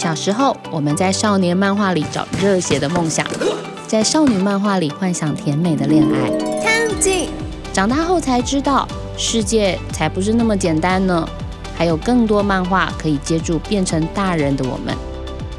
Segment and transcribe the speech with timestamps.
[0.00, 3.26] 小时候，我们在少年漫画里找热血的梦想，
[3.86, 6.30] 在少女漫画里幻想甜美的恋爱。
[6.64, 7.28] 看景，
[7.70, 8.88] 长大后才知道，
[9.18, 11.28] 世界才不是那么简单呢，
[11.76, 14.96] 还有更多漫画可以接住变成大人的我们。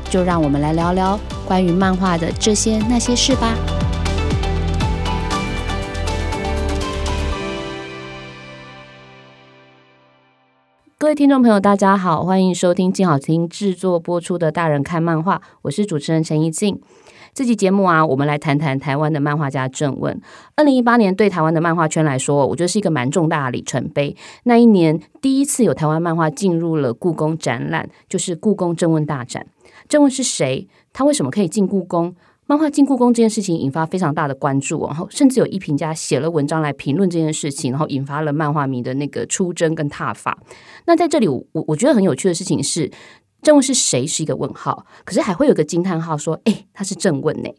[0.10, 3.54] 就让我们来聊聊关于漫画的这些那些事吧。
[11.02, 16.80] 各位听众朋友，大家好，欢迎收听静好听制作播出的《大人看漫画》，我是主持人陈怡静。
[17.34, 20.22] 这期节目啊，我们来谈谈台湾的漫画家郑问。
[20.56, 24.16] 二零一八年对台湾的漫画圈来说，我觉得是一个蛮重大的里程碑。
[24.44, 29.48] 那一年第一次有台湾漫画进入了故宫展览，就是故宫郑问大展。
[29.90, 30.68] 郑问是谁？
[30.94, 32.16] 他为什么可以进故宫？
[32.48, 40.38] 漫画进故宫这件事情引发非常大的关注，然后甚至有一评家写了文章来评论这件事情，然后引发了漫画迷的那个出征跟踏法。
[40.86, 42.92] 那在这里，我我觉得很有趣的事情是，
[43.42, 47.50] 正问是谁是一个问号，可是还会有个惊叹号说，哎，他是正问呢。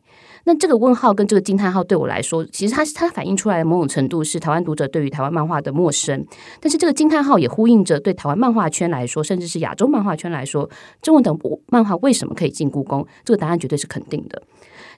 [0.44, 6.26] 那这个问号跟这个惊叹号对我来说，其实它是它反映出来的某种程度是台湾读者对于台湾漫画的陌生，
[6.60, 10.68] 但是这个惊叹号也呼应着对台湾漫画圈来说，甚至是亚洲漫画圈来说，
[11.00, 13.06] 郑问等漫画为什么可以进故宫？
[13.24, 14.42] 这个答案绝对是肯定的。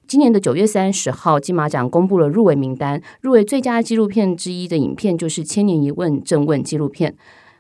[0.07, 7.15] 今年的九月三十号，金马奖公布了入围名单，入围最佳纪录片之一的影片就是《千年一问》正问纪录片。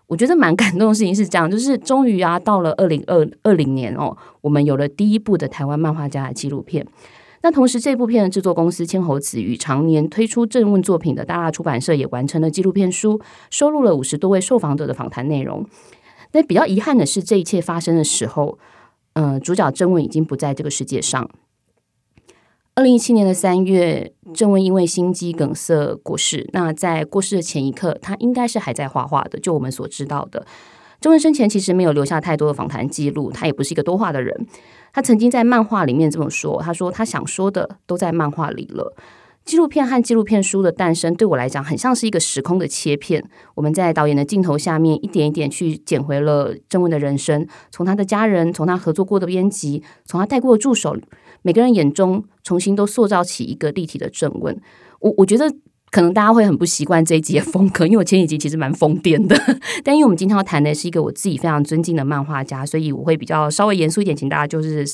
[0.08, 6.86] 我觉得蛮感动的事情是这样，就是终于啊，到了二零二二零年哦，我们有了第一部的台湾漫画家的纪录片。
[7.42, 15.66] 那同时，这部片的制作公司千猴子与常年推出正问作品的大大出版社也完成了纪录片书，收录了五十多位受访者的访谈内容。
[16.30, 18.58] 但比较遗憾的是，这一切发生的时候，
[19.14, 21.28] 嗯，主角正问已经不在这个世界上。
[22.76, 26.50] 二零一七年的三月，郑问因为心肌梗塞过世。
[26.52, 29.38] 那在过世的前一刻，他应该是还在画画的。
[29.38, 30.44] 就我们所知道的，
[31.00, 34.48] 郑问生前其实没有留下太多的访谈记录，他也不是一个多话的人。
[34.92, 38.96] 他曾经在漫画里面这么说：“他说他想说的都在漫画里了。”
[39.44, 43.22] 纪录片和纪录片书的诞生，对我来讲很像是一个时空的切片。
[43.54, 50.96] 我们在导演的镜头下面，一点一点去捡回了郑问的人生，从他的家人，从他合作过的编辑，从他带过的助手。
[51.44, 54.60] 每个人眼中重新都塑造起一个立体的正问，
[54.98, 55.54] 我我觉得。
[55.94, 59.36] 可能大家会很不习惯这一集的风格，因为我前几集其实蛮疯癫的。
[59.84, 64.84] 但因为我们今天要谈的是一个我自己非常尊敬的漫画家，所以我会比较稍微严肃一点，请大家就是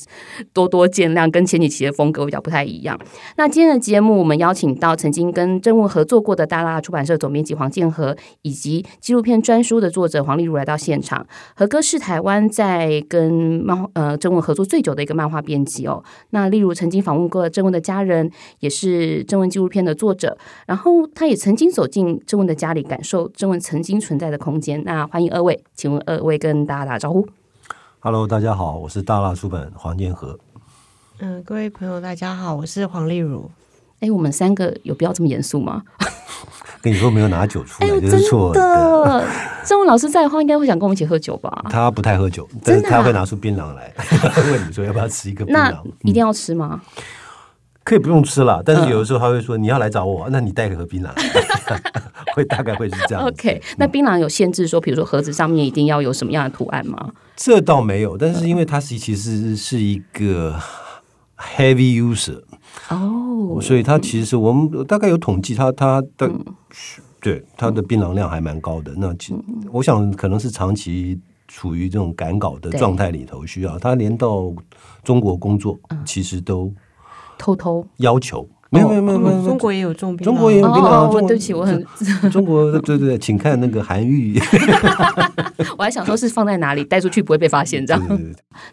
[0.53, 2.99] 多多见谅，跟前几期的风格比较不太一样。
[3.35, 11.25] 那今天的节目，我们邀请到曾经跟正问合作过的大拉出版社总编辑黄建和，以及纪录片专书的作者黄丽如来到现场。
[11.55, 13.33] 何哥是台湾在跟
[13.65, 16.03] 漫呃正问合作最久的一个漫画编辑哦。
[16.29, 18.29] 那例如曾经访问过正问的家人，
[18.59, 20.90] 也是正问纪录片的作者，然后。
[21.13, 24.83] 他也曾经走进郑文的家里，感受郑文曾经存在的空间。
[24.83, 27.27] 那欢迎二位，请问二位跟大家打招呼。
[27.99, 30.37] Hello，大家好，我是大辣书本黄建和。
[31.19, 33.49] 嗯，各位朋友，大家好，我是黄丽茹。
[33.99, 35.83] 哎，我们三个有必要这么严肃吗？
[36.81, 39.23] 跟你说，没有拿酒出来就是错的。
[39.63, 41.65] 郑文老师在的话，应该会想跟我们一起喝酒吧？
[41.69, 43.93] 他不太喝酒，但是他会拿出槟榔来
[44.51, 45.83] 问你说要不要吃一个槟榔？
[46.01, 46.81] 一定要吃吗？
[47.83, 51.09] 可以不用吃了，但是有的时候他会说你要来找我，那你带盒槟榔，
[52.35, 53.25] 会大概会是这样。
[53.25, 57.11] OK，那槟榔有限制说，比如说盒子上面一定要有什么样的图案吗？
[57.35, 60.55] 这倒没有，但是因为它是其实是一个
[61.37, 62.41] heavy user
[62.89, 66.31] 哦，所以它其实我们大概有统计，它它的
[67.19, 68.93] 对它的槟榔量还蛮高的。
[68.97, 69.33] 那其
[69.71, 74.53] 我想可能是长期处于这种赶稿的状态里头，需要他连到
[75.03, 76.71] 中国工作，其实都。
[77.41, 81.27] 偷偷要求没有没有没有没有，中国也有种中国也有槟榔。
[81.27, 81.85] 对不起，我很
[82.31, 84.39] 中国对对对，请看那个韩愈。
[85.77, 88.19] 我还想说是放在哪里带出去不会被发现这样。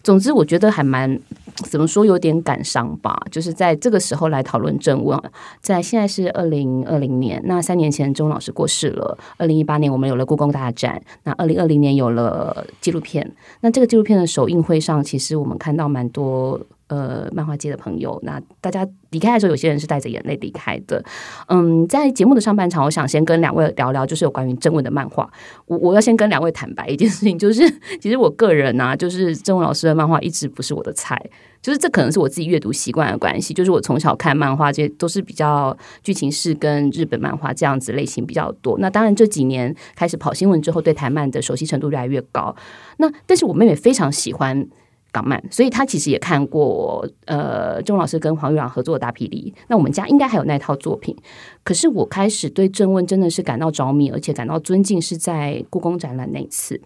[0.05, 1.19] 总之，我觉得还蛮
[1.65, 3.21] 怎么说有点感伤吧。
[3.29, 5.21] 就是在这个时候来讨论正问，
[5.61, 9.19] 在现在是二零二零年，那三年前钟老师过世了。
[9.37, 13.29] 二零一八年我们有了故宫大展，那二零二零年有了纪录片。
[13.63, 16.61] 那这个纪录片的首映会上，其实我们看到蛮多。
[16.89, 21.05] 呃，漫画界的朋友，那大家离开的时候，有些人是带着眼泪离开的。
[21.49, 25.31] 嗯，在节目的上半场，我想先跟两位聊聊，就是有关于正文的漫画。
[25.67, 27.63] 我我要先跟两位坦白一件事情，就是
[28.01, 31.23] 其实我个人呢，就是正文老师的漫画一直不是我的菜，
[31.61, 33.53] 就是这可能是我自己阅读习惯的关系。
[33.53, 38.79] 就是我从小看漫画，这些都是比较剧情式跟日本漫画这样子类型比较多。
[38.79, 42.57] 那当然这几年开始跑新闻之后，对台漫的熟悉程度越来越高。
[42.97, 44.67] 那但是我妹妹非常喜欢。
[45.11, 49.53] 港漫，所以他其实也看过呃，钟老师跟黄玉郎合作的《大霹雳》。
[49.69, 51.17] 那我们家应该还有那套作品。
[51.65, 56.81] 可是我开始对正问真的是感到着迷，而且感到尊敬，是在故宫展览那一次。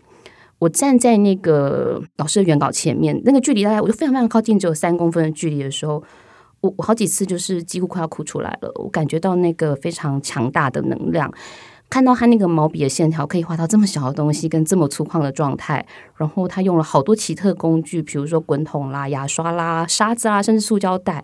[0.59, 6.01] 我站在那个老师的原稿前面，那个距离大概我就非常非常靠近，只有三公分的距离的时候，
[6.61, 8.71] 我我好几次就是几乎快要哭出来了。
[8.77, 11.29] 我感觉到那个非常强大的能量，
[11.93, 15.85] 看到他那个毛笔的线条可以画到这么小的东西，跟这么粗犷的状态。
[16.17, 21.23] 然后他用了好多奇特工具，比如说滚筒啦、牙刷啦、沙子啦，甚至塑胶袋。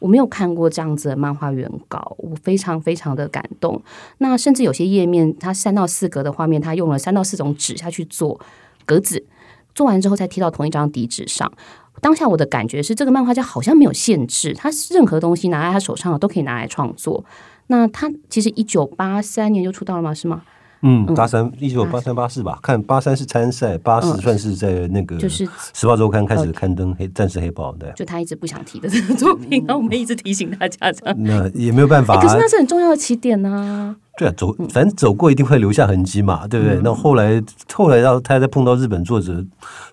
[0.00, 3.80] 我没有看过这样子的漫画原稿，我非常非常的感动。
[4.18, 8.40] 那甚至有些页面，它三到四格的画面，它用了三到四种纸下去做。
[8.84, 9.24] 格子
[9.72, 11.52] 做完之后再贴到同一张底纸上。
[12.00, 17.24] 当下我的感觉是，这个漫画家好像没有限制，他任何东西拿在他手上的都可以拿来创作。
[17.68, 20.12] 那他其实一九八三年就出道了嘛？
[20.12, 20.42] 是吗？
[20.80, 25.44] 嗯，八三一九八三八四吧，看八三是参赛，八十算是在那个就是
[25.74, 33.96] 《时报周刊》开始刊登黑战士黑豹对，就他一直不想提的这个作品，然后我们一直提醒大家这样，那也没有办法，可是那是很重要的起点呐。
[34.18, 36.80] 对啊，走，反正走过一定会留下痕迹嘛，对不对？
[36.82, 37.40] 那后来，
[37.72, 39.44] 后来到他在碰到日本作者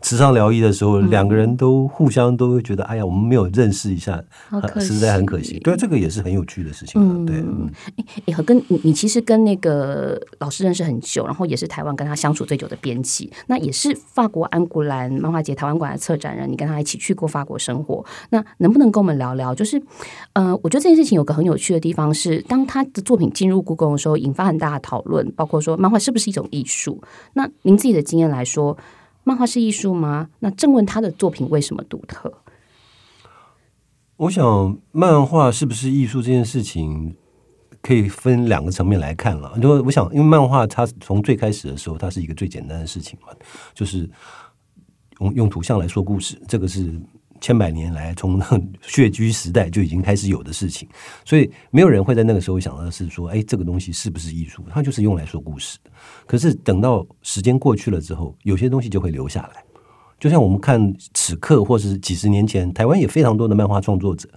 [0.01, 4.19] 池上辽一的时候，两个人都互相都会觉得，哎呀，我们没有认识一下，
[4.79, 5.59] 实在很可惜。
[5.59, 7.23] 对，这个也是很有趣的事情。
[7.27, 7.69] 对，嗯
[8.25, 19.53] 哎，和跟你，你其实跟那个老师认识很久，然后也是台湾跟他相处最久的编辑，那也是法国安古兰漫画节台湾馆的策展人，你跟他一起去过法国生活，那能不能跟我们聊聊？
[19.53, 19.79] 就是，
[20.33, 24.14] 呃，我觉得这件事情有个很有趣的地方是，当他的作品进入故宫的时候。
[24.17, 27.01] 引发很大的讨论，包括说漫画是不是一种艺术？
[27.33, 28.77] 那您自己的经验来说，
[29.23, 30.29] 漫画是艺术吗？
[30.39, 32.33] 那正问他的作品为什么独特？
[34.17, 37.15] 我想，漫画是不是艺术这件事情，
[37.81, 39.57] 可以分两个层面来看了。
[39.59, 43.33] 就我想，因为漫画它从最开始的时候，它是一个最简单的事情嘛，
[43.73, 44.09] 就是
[45.19, 46.99] 用用图像来说故事，这个是。
[47.45, 48.41] 千百年来，从
[48.81, 50.89] 血居时代就已经开始有的事情，
[51.23, 54.65] 所以没有人会在那个时候想到是说，哎，这个东西是不是艺术？
[54.71, 55.91] 它就是用来说故事的。
[56.25, 59.63] 可是等到时间过去了之后，有些东西就会留下来。
[60.19, 64.27] 就像我们看此刻，或是几十年前，台湾也非常多的漫画创作者，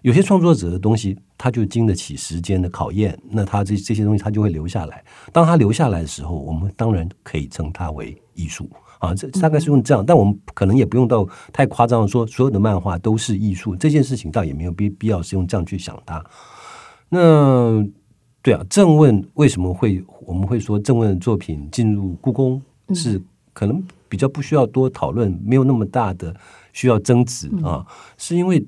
[0.00, 5.04] 有些创作者的东西，他就经得起时间的考验，那他这这些东西他就会留下来。
[5.34, 8.70] 当他留下来的时候，我们当然可以称它为艺术。
[8.98, 13.76] 啊，这大概是用这样，但我们可能也不用到太夸张的说，所有的漫画都是艺术。
[13.76, 16.24] 这件事情倒也没有必必要是用这样去想它。
[17.08, 17.86] 那
[18.42, 22.60] 对啊，正问为什么会我们会说正问的作品进入故宫
[22.94, 23.20] 是
[23.52, 26.34] 可能比较不需要多讨论，没有那么大的
[26.72, 27.86] 需要争执啊，
[28.16, 28.66] 是因为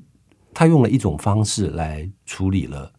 [0.53, 2.93] 他用了一种方式来处理了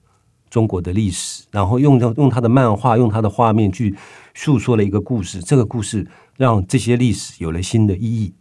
[0.51, 3.95] 中国的历史，然后用用他的漫画，用他的画面去
[4.35, 6.07] 诉说了一个故事，这个故事。
[6.37, 8.33] 让这些历史有了新的意义，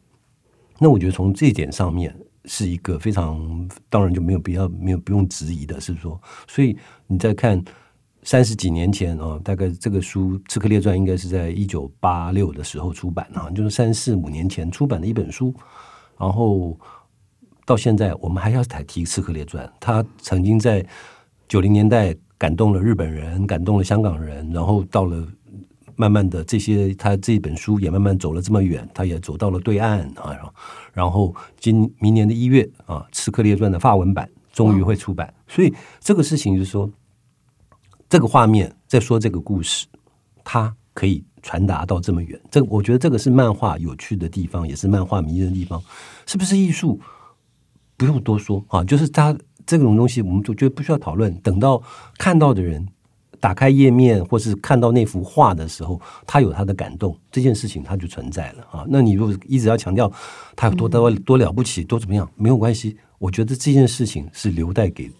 [0.78, 2.16] 那我觉得从这一点上面
[2.46, 6.18] 是一个非常当然就没有必要没有不用质疑的，是说，
[6.48, 6.74] 所以
[7.08, 7.62] 你在看
[8.22, 15.54] 三十几年前啊，大概这个书《刺客列传》应该是在一九八六的时候出版啊，就是三四五年前出版的一本书，
[16.16, 16.78] 然后
[17.66, 20.86] 到现在我们还要再提《刺客列传》，他曾经在
[21.50, 25.26] 九零年代感动了日本人，感动了香港人，然后到了。
[25.96, 30.50] 慢慢的，这些他这本书也慢慢走了这么远，他也走到了对岸啊。
[30.94, 35.34] 然后今明年的一月啊，《刺客列传》的法文版终于会出版。
[35.46, 36.90] 所以这个事情就是说，
[38.08, 39.86] 这个画面在说这个故事，
[40.42, 42.40] 它可以传达到这么远。
[42.50, 45.82] 这我觉得这个是漫画有趣的地方，也是漫画迷人的地方。
[46.24, 46.98] 是不是艺术？
[47.98, 49.36] 不用多说啊，就是它
[49.78, 51.34] 这种东西，我们就觉得不需要讨论。
[51.36, 51.82] 等到
[52.18, 52.86] 看到的人。
[53.42, 58.84] 打开页面，或是看到那幅画的时候，他有他的感动，这件事情他就存在了啊。
[58.86, 60.12] 那你如果一直要强调
[60.54, 62.98] 他有多多多了不起，多怎么样，没有关系。
[63.16, 65.10] 我觉得这件事情是留待给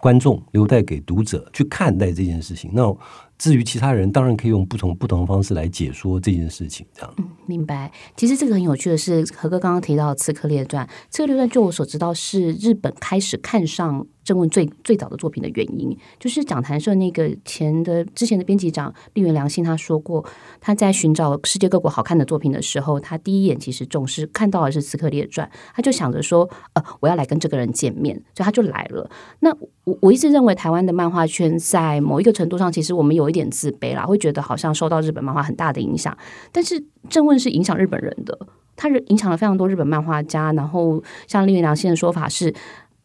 [0.00, 2.70] 观众、留待给读者去看待这件事情。
[2.72, 2.96] 那。
[3.42, 7.12] 至于其他人，当然可以用不同不同的方式来解说这件事情，这样。
[7.18, 7.90] 嗯，明白。
[8.16, 20.24] 其实这个很有趣的是，何哥刚刚提到《刺客列传》，《刺客列传》据我所知道是日本开始看上正问最最早的作品的原因，就是讲谈社那个前的之前的编辑长立原良信他说过，
[20.60, 29.10] 他在寻找世界各国好看的作品的时候，他第一眼其实总是看到的是《刺客列传》，他就想着说，呃，我要来跟这个人见面，所以他就来了。
[29.40, 29.50] 那
[29.82, 33.32] 我我一直认为台湾的漫画圈在某一个程度上，其实我们有一。
[33.32, 36.14] 点自卑啦，会觉得好像受到日本漫画很大的影响。
[36.52, 38.38] 但是正问是影响日本人的，
[38.76, 40.52] 他影响了非常多日本漫画家。
[40.52, 42.54] 然后像林元良先的说法是，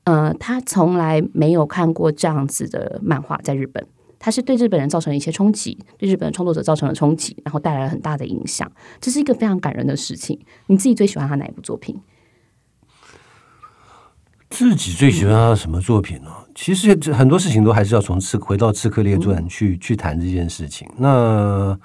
[0.07, 3.85] 呃，他从来没有看过这样子的漫画在日本，
[4.17, 8.71] 他是对日本人造成了一些冲击，对日本创作者造成了冲击，然后带来了很大的影响。
[9.01, 10.39] 这是一个非常感人的事情。
[10.67, 11.99] 你自己最喜欢他哪一部作品？
[14.49, 16.31] 自己最喜欢他什么作品呢？
[16.55, 20.89] 其实很多事情都还是要从刺回到《刺客列传》去去谈这件事情。
[20.97, 21.77] 那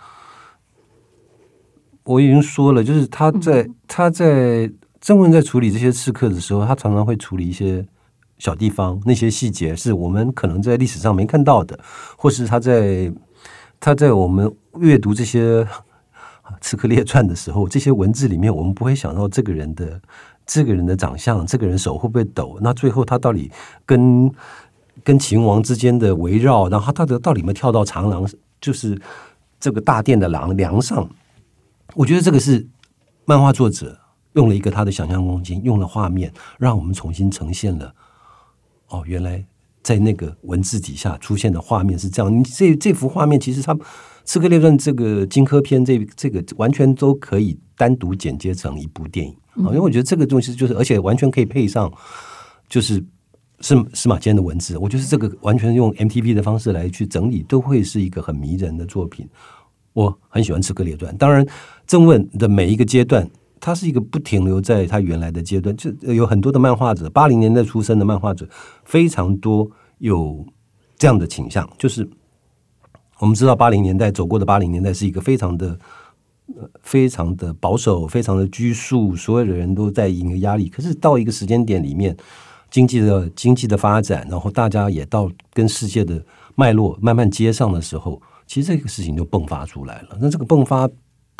[2.05, 7.85] 我已经说了，就是他在他在郑文在处理这些刺客的时候，他常常会处理一些
[8.42, 11.78] 小地方，那些细节是我们可能在历史上没看到的，
[12.16, 13.12] 或是他在
[13.78, 15.64] 他在我们阅读这些
[16.61, 20.00] 刺客列传的时候，这些文字里面，我们不会想到这个人的
[20.44, 22.58] 这个人的长相，这个人手会不会抖？
[22.61, 23.49] 那最后他到底
[23.87, 24.28] 跟
[25.04, 28.28] 跟秦王之间的围绕，然后他到底到底有没有跳到长廊，
[28.61, 29.00] 就是
[29.61, 31.08] 这个大殿的廊梁上？
[31.94, 32.66] 我觉得这个是
[33.25, 33.96] 漫画作者
[34.32, 37.94] 用了一个他的想象空间，用了画面，让我们重新呈现了。
[38.92, 39.44] 哦，原来
[39.82, 42.32] 在那个文字底下出现的画面是这样。
[42.32, 43.75] 你这这幅画面，其实它
[44.25, 49.34] 《刺客列传》这个荆轲篇，这这个完全都可以单独剪接成一部电影
[49.64, 49.68] 啊。
[49.68, 51.90] 因为我觉得这个东西就是，而且完全可以配上
[52.68, 53.02] 就是
[53.61, 54.76] 司司马迁的文字。
[54.76, 59.26] 我觉得这个完全用 MTV 的方式来去整理，都会是一个很迷人的作品。
[59.94, 61.46] 我很喜欢《刺客列传》，当然，
[61.87, 63.28] 正问的每一个阶段，
[63.62, 65.75] 它是一个不停留在它原来的阶段。
[65.76, 68.45] 就有很多的漫画者，八零年代出生的漫画者，
[68.85, 70.45] 非常多有
[70.99, 71.66] 这样的倾向。
[71.78, 72.07] 就是
[73.21, 75.78] 我们知道，八零年代走过的八零年代是一个非常的、
[76.83, 80.69] 非常的保守、非常的拘束，所有的人都在一个压力。
[80.69, 82.16] 可是到一个时间点里面，
[82.69, 86.21] 经济的经济的发展，然后大家也到跟世界的
[86.57, 88.21] 脉络慢慢接上的时候。
[88.45, 90.19] 其实这个事情就迸发出来了。
[90.21, 90.87] 那这个迸发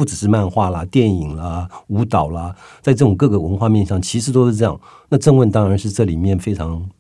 [0.03, 4.81] 不只是漫画啦、电影啦、舞蹈啦，在这种各个文化面上，其实都是这样。
[5.09, 6.91] 那正问当然是这里面非常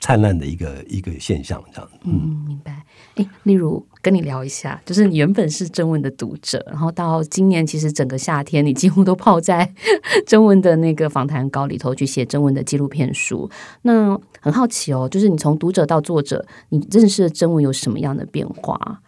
[0.00, 1.88] 灿烂的一个一个现象，这样。
[2.02, 2.82] 嗯，明白。
[3.14, 9.72] 哎，例如跟你聊一下，就是你原本是正问的读者，然后到今年其实整个夏天，你几乎都泡在
[10.26, 13.48] 正文的那个访谈稿里头去写正文的纪录片书。
[13.82, 19.00] 那很好奇哦，就是你从读者到作者，你认识的正文有什么样的变化？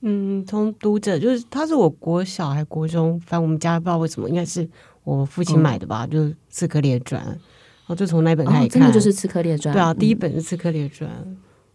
[0.00, 4.68] 嗯，从读者就是他是我国小还国中，反正我们家不知道为什么，应该是
[5.02, 7.38] 我父亲买的吧，就是《刺客列传》，然
[7.86, 9.74] 后就从那本开始看，真的就是《刺客列传》。
[9.76, 11.10] 对啊，第一本是《刺客列传》，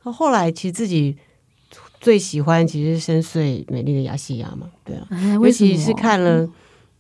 [0.02, 1.18] 他后来其实自己
[2.00, 5.08] 最喜欢其实是深邃美丽的亚细亚嘛，对啊，
[5.42, 6.50] 尤其是看了，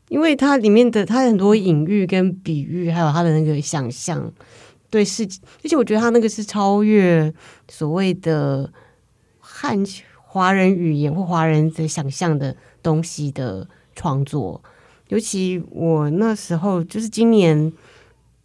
[0.09, 4.29] 因为它里面的它很多隐喻跟比喻，还有它的那个想象，
[4.89, 7.33] 对世界，而且我觉得他那个是超越
[7.69, 8.69] 所谓的
[9.39, 9.81] 汉。
[10.33, 14.59] 华人语言或华人的想象的东西的创作，
[15.09, 17.71] 尤其我那时候就是今年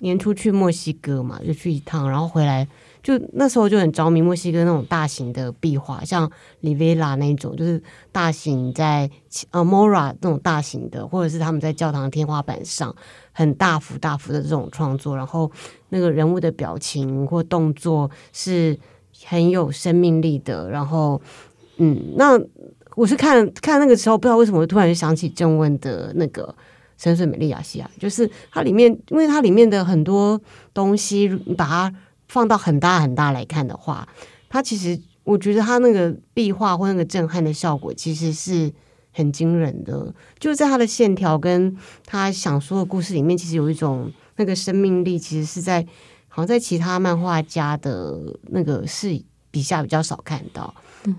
[0.00, 2.68] 年初去墨西哥嘛，就去一趟，然后回来
[3.02, 6.30] 就那时候就很着迷墨西哥那种大型的壁画，像
[6.60, 9.10] 里维拉那种，就是大型在
[9.50, 12.94] 呃 Mora 那种大型的，或者是他们在教堂天花板上
[13.32, 15.50] 很大幅大幅的这种创作，然后
[15.88, 18.78] 那个人物的表情或动作是
[19.24, 21.18] 很有生命力的，然后。
[21.78, 22.38] 嗯，那
[22.94, 26.54] 我是看看那个时候，不知道为什么突然就想起正问的那个
[27.02, 30.40] 《深邃美丽亚西亚》，就是它里面，因为它里面的很多
[30.74, 31.94] 东西，你把它
[32.28, 34.08] 放到很大很大来看的话，
[34.48, 38.72] 它其实我觉得它那个壁画或那个震撼的效果，其实是
[39.12, 40.12] 很惊人的。
[40.40, 45.86] 就在它的线条跟他想说的故事里面，其实有一种那个生命力，其实是在
[46.26, 48.18] 好像在其他漫画家的
[48.48, 50.74] 那个是笔下比较少看到。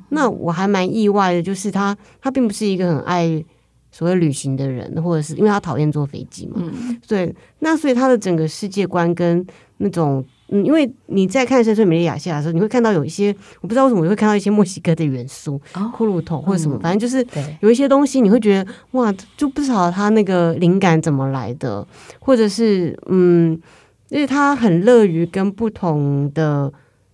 [0.10, 3.44] 那我还蛮意外的，就是他，他并不是一个很爱
[3.92, 6.62] 所谓旅行的人，或者是因为他讨厌坐飞机嘛。
[7.08, 9.46] 对，那所以他的整个世界观跟
[9.78, 17.26] 那种，嗯，因为你在看《深邃美丽亚细亚》的时候，你会看到有一些，我不知道为什么你会看到一些墨西哥的元素，骷髅头或者什么，反正就是
[17.62, 21.88] 有一些东西，你会觉得哇，就不知道他那个灵感怎么来的，
[22.20, 23.60] 或者是嗯，
[24.10, 26.72] 因为他很乐于跟不同的。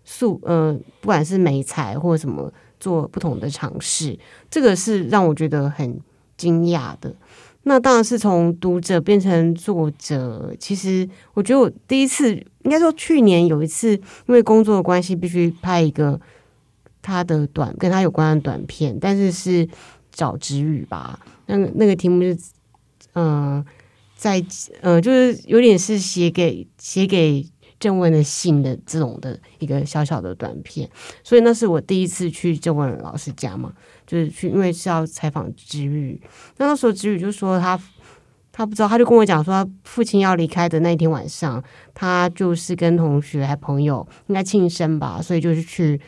[0.07, 4.17] 素呃，不管是美彩或者什么，做不同的尝试，
[4.49, 5.99] 这个是让我觉得很
[6.37, 7.15] 惊讶的。
[7.63, 13.93] 那当然是从读者变成作者，其实我觉得我第一次，应该说去年有一次，
[14.27, 16.19] 因为工作的关系，必须拍一个
[17.01, 19.67] 他的短跟他有关的短片，但是是
[20.11, 21.19] 找直语吧。
[21.47, 22.37] 那个那个题目是，
[23.13, 23.65] 嗯，
[24.15, 24.43] 在
[24.81, 27.47] 呃，就是有点是写给写给。
[27.77, 30.89] 郑文的信的这种的一个小小的短片，
[31.23, 33.73] 所以那是我第一次去郑文老师家嘛，
[34.07, 36.19] 就是去，因为是要采访知宇。
[36.57, 37.79] 那那时候知宇就说他
[38.53, 41.61] 他不知道，他就跟我讲说，他父亲要离开的那一天晚上，
[41.93, 45.99] 他就是跟同学还朋友应该庆生吧，所以就是去，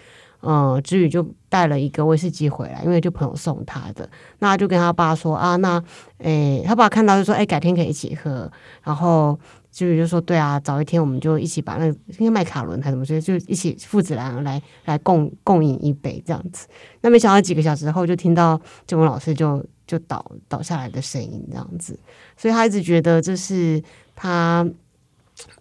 [0.41, 4.09] 嗯，知宇就带了一个威士忌回来，因为就朋友送他的，
[4.39, 5.83] 那就跟他爸说啊，那
[6.19, 8.49] 诶，他爸看到就说，哎，改天可以一起喝，
[8.83, 9.37] 然后。
[9.77, 16.67] 就就说对啊，早一天我们就一起把那个应该麦卡伦还是什么，所以就一起父子俩来来共共饮一杯这样子。
[17.01, 21.95] 那没想到几个小时后，就听到郑文老师就就倒倒下来的声音这样子，
[22.35, 23.79] 所以他一直觉得这是
[24.15, 24.67] 他，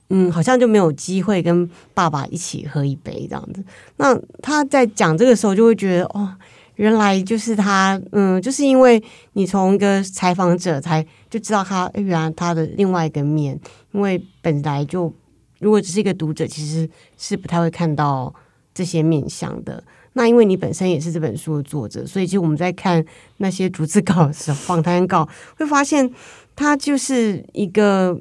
[0.09, 3.63] 嗯，好像就没有机会跟爸爸一起喝一杯这样子。
[3.99, 6.35] 那他在讲这个时候，就会觉得哦，
[6.77, 9.03] 原来就是他，嗯，就是因为
[9.33, 13.59] 你从一个采访者才就知道他原来他的另外一个面，
[13.93, 15.13] 因为本来就
[15.59, 18.35] 如果只是一个读者，其实是不太会看到
[18.75, 19.83] 这些面相的。
[20.13, 23.05] 那因为你本身也是这本书的作者，所以其实我们在看
[23.39, 26.11] 那些逐字稿的时候，访谈稿会发现，
[26.55, 28.19] 他就是一个，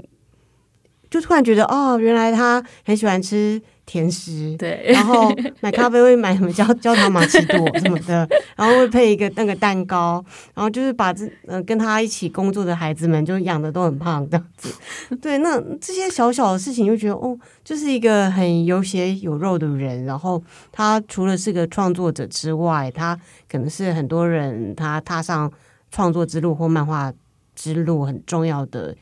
[1.10, 3.62] 就突然觉得哦，原来他很喜欢吃。
[3.86, 10.24] 甜食，对，然后买咖啡会买什么焦焦糖玛奇朵什么的，然后会配一个那个蛋糕，
[10.56, 14.74] 然后就是把这呃跟他一起工作的孩子们就养的都很胖这样子，
[15.22, 23.16] 对，那这些小小的事情就觉得哦，就是一个很有血有肉的人，然后他除了是个创作者之外，他
[23.48, 25.52] 可能是很多人他踏上
[25.92, 27.14] 创作之路或漫画
[27.54, 28.96] 之路很重要的，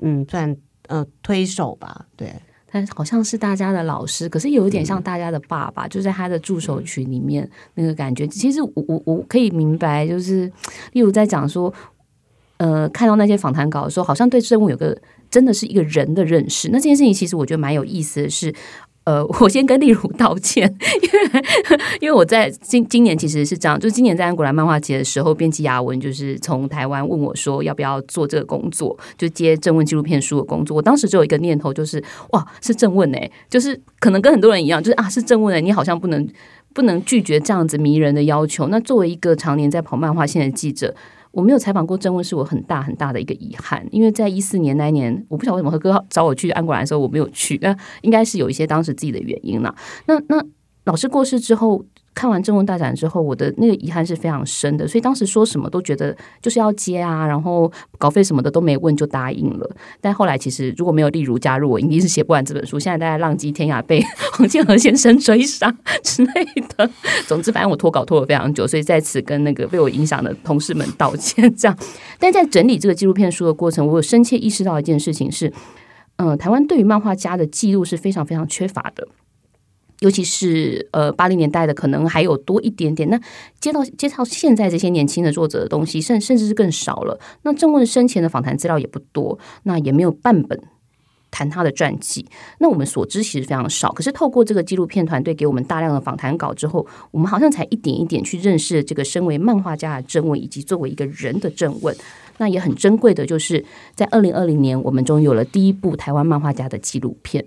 [0.00, 0.54] 嗯，算
[0.88, 2.34] 呃推手吧，对。
[2.70, 8.26] 但好像是大家的老师，可是有一点像大家的爸爸，就在他的助手群里面那个感觉。
[8.26, 10.50] 其实我我我可以明白，就是
[10.92, 11.72] 例如在讲说，
[12.58, 14.96] 呃，看到那些访谈稿的时候，好像对生物有个
[15.30, 16.68] 真的是一个人的认识。
[16.70, 18.54] 那这件事情其实我觉得蛮有意思的是。
[19.08, 21.40] 呃，我先跟丽如道歉，因为
[22.02, 30.76] 因为我在今今年其实是这样，就是今年在安古兰漫画节的时候，编辑雅文就是从台湾问我说要不要做这个工作，就接正问纪录片书的工作。
[30.76, 36.28] 我当时只有一个念头，就是哇，是正问哎，就是可能跟很多人一样，就是啊，是正问哎，你好像不能
[36.74, 38.68] 不能拒绝这样子迷人的要求。
[38.68, 40.94] 那作为一个常年在跑漫画线的记者。
[41.30, 43.86] 我没有采访过郑问，是我很大很大的一个遗憾。
[43.90, 47.58] 因为在一四年那一年，我不晓得为什么何哥找我去安国兰的时候，我没有去。
[47.62, 49.74] 那应该是有一些当时自己的原因了。
[50.06, 50.44] 那那
[50.84, 51.84] 老师过世之后。
[52.18, 59.70] 看完《正文大展》之后，我的那个遗憾是非常深的，所以当时说什么都觉得就是要接啊，然后稿费什么的都没问就答应了。
[60.00, 62.76] 但后来其实如果没有例如加入，我一定是写不完这本书。
[62.76, 66.44] 现在大家浪迹天涯，被黄建和先生追杀之类
[66.76, 66.90] 的。
[67.28, 71.54] 总之，反正我拖稿拖了非常久，所以在此跟那个被我影响的同事们道歉。
[71.54, 71.78] 这样，
[72.18, 75.52] 但在整理这个纪录片书的过程，我有深切意识到一件事情是，
[76.16, 79.06] 嗯，台湾对于漫画家的记录是非常非常缺乏的。
[80.00, 83.10] 尤其是呃八零年代的，可能还有多一点点。
[83.10, 83.20] 那
[83.60, 87.18] 接到接到现在这些年轻的作者的东西，甚甚至是更少了。
[87.42, 90.60] 那郑问生前的访谈资料也不多，那也没有半本
[91.30, 92.26] 谈他的传记。
[92.58, 93.90] 那我们所知其实非常少。
[93.92, 101.96] 可是透过这个纪录片团队给我们大量的访谈稿之后，我们好像才一点一点去认识这个身为漫画家的郑问，以及作为一个人的郑问。
[102.38, 103.64] 那也很珍贵的，就是
[103.96, 107.44] 在二零二零年，我们终于有了第一部台湾漫画家的纪录片。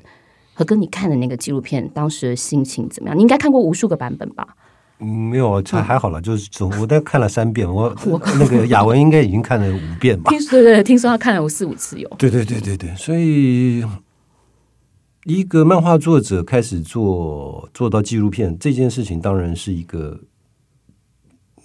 [0.62, 3.18] 和跟你看的那个纪录片，当时的心情怎么样？
[3.18, 4.56] 你应该看过无数个版本吧？
[5.00, 7.68] 嗯，没有，这还好了，就是总我大概看了三遍。
[7.68, 10.30] 我 我那个雅文应该已经看了五遍吧？
[10.30, 12.08] 听说对对，听说他看了有四五次有。
[12.20, 13.84] 对对对对对，所以
[15.26, 20.20] 一个漫画作者开始做做到纪录片这件事情，当然是一个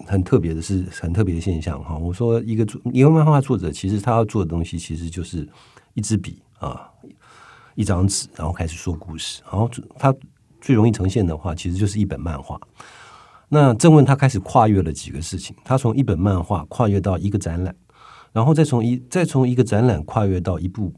[0.07, 1.95] 很特别的，是很特别的现象哈。
[1.95, 5.47] 我说一个作一个漫画作者，其实他要做的东西，其实就是
[5.93, 6.89] 一支笔啊。
[7.77, 10.11] 一张纸，然后开始说故事，然后他
[10.59, 12.59] 最容易呈现的话，其实就是一本漫画。
[13.49, 17.75] 那正问他开始跨越了几个事情，他从一本漫画跨越到一个展览，
[18.33, 20.91] 然后再从一再从一个展览跨越到一部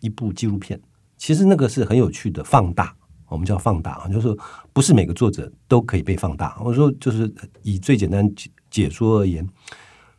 [0.00, 0.80] 一部纪录片。
[1.16, 2.94] 其实那个是很有趣的放大，
[3.26, 4.28] 我们叫放大啊，就是
[4.72, 6.56] 不是每个作者都可以被放大。
[6.62, 7.28] 我说就是
[7.62, 8.32] 以最简单
[8.70, 9.44] 解说而言，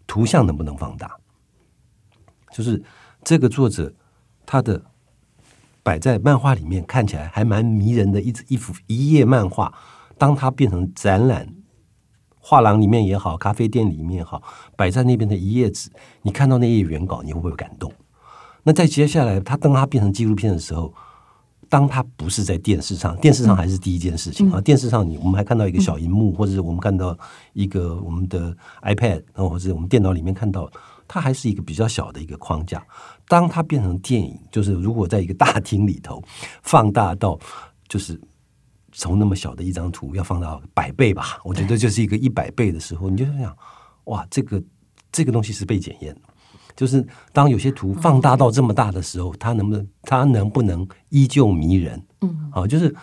[0.06, 1.16] 图像能不能放大？
[2.52, 2.84] 就是
[3.24, 3.94] 这个作者
[4.46, 4.84] 他的。
[5.84, 9.74] 摆在漫画里面看起来还蛮迷人的一一幅一页漫画，
[10.17, 11.48] 当它变成展览
[12.38, 14.44] 画廊里面也好，咖啡店里面也好，
[14.76, 15.89] 摆在那边的一页纸，
[16.22, 17.91] 你看到那页原稿，你会不会感动？
[18.63, 20.94] 那在接下来，它当它变成纪录片的时候，
[21.67, 24.62] 当它不是在电视上，电视上还是第一件事情啊。
[24.62, 27.17] 电视上你我们还看到一个小荧幕，或者是我们看到
[27.54, 30.70] 一个我们的 iPad，然后或者我们电脑里面看到。
[31.13, 32.82] 它还是一个比较小的一个框架，
[33.32, 36.22] 当它变成电影，就是如果在一个大厅里头
[36.63, 37.39] 放大到，
[37.88, 38.20] 就是
[38.91, 43.56] 从那么小的一张图要放到百倍吧，我觉得就是一个一百倍的时候，你就想，
[44.04, 44.62] 哇，这个
[45.13, 46.22] 这个东西是被检验的，
[46.76, 52.06] 就是当有些图放大到这么大的时候，它能不能它能不能依旧迷人？
[52.20, 52.94] 嗯，好，就是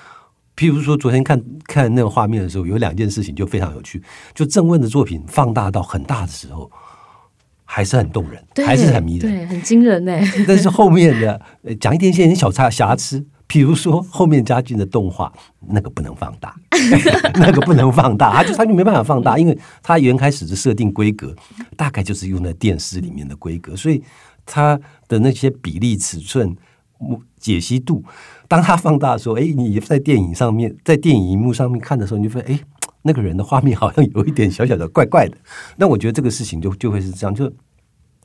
[0.56, 4.02] 譬如说昨天看看那个画面的时候，有两件事情就非常有趣，
[4.34, 6.70] 就郑问的作品放大到很大的时候。
[7.70, 10.18] 还是很动人，还是很迷人，对，很惊人呢。
[10.46, 11.40] 但是后面的
[11.78, 15.30] 讲一点些小差瑕疵，比如说后面加进的动画，
[15.68, 16.56] 那个不能放大，
[17.36, 21.36] 那个不能放大，他就他就没办法放大，因为他原开始的设定规格
[21.76, 24.02] 大概就是用在电视里面的规格，所以
[24.46, 26.56] 它的那些比例、尺寸、
[27.38, 28.02] 解析度，
[28.48, 32.60] 当他放大的时候，哎，你在电影上面，在电影荧幕上面看的时候，你就发现，哎，
[33.08, 35.36] 那个人的画面好像有一点小小的怪怪的。
[35.76, 37.50] 那我觉得这个事情就就会是这样，就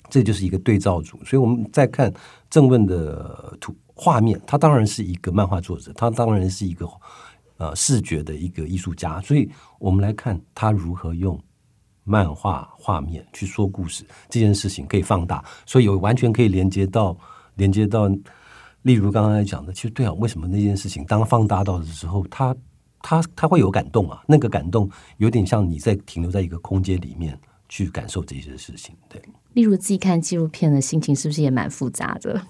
[0.09, 1.17] 这就是一个对照组。
[1.23, 2.13] 所以我们再看
[2.49, 3.73] 正问的图。
[3.95, 6.89] 画面，他当然是一个漫画作者，他当然是一个
[7.57, 11.39] 呃视觉的一个艺术家，所以我们来看他如何用
[12.03, 17.15] 漫画画面去说故事这件事情可以放大，所以有完全可以连接到
[17.53, 18.09] 连接到，
[18.81, 22.53] 例如刚才讲的，其实对啊，为什么那件事情当放大到的时候，他
[23.03, 24.23] 他他会有感动啊？
[24.27, 27.37] 那个感动有点像你在停留在一个空间里面
[27.69, 29.21] 去感受这些事情，对。
[29.53, 32.41] 例如自己看纪录片的心情是不是也蛮复杂的？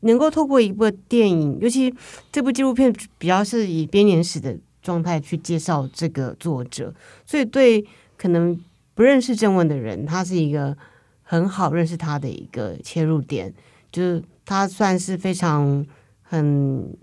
[0.00, 1.94] 能够透过一部电影，尤其
[2.32, 6.94] 这部纪录片比较是以编年史的状态去介绍这个作者，
[7.26, 7.84] 所以对
[8.16, 8.58] 可能
[8.94, 10.74] 不认识正问的人，他是一个
[11.22, 13.52] 很好认识他的一个切入点。
[13.92, 15.84] 就是他算是非常
[16.22, 16.96] 很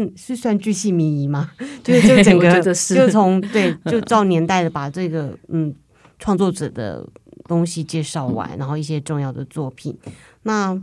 [0.00, 1.50] 不 是算巨细靡遗吗？
[1.82, 5.74] 就是就整 个就从对就照年代的把这个嗯
[6.18, 7.06] 创作者的
[7.44, 9.96] 东西介绍完，然后一些重要的作品
[10.42, 10.80] 那。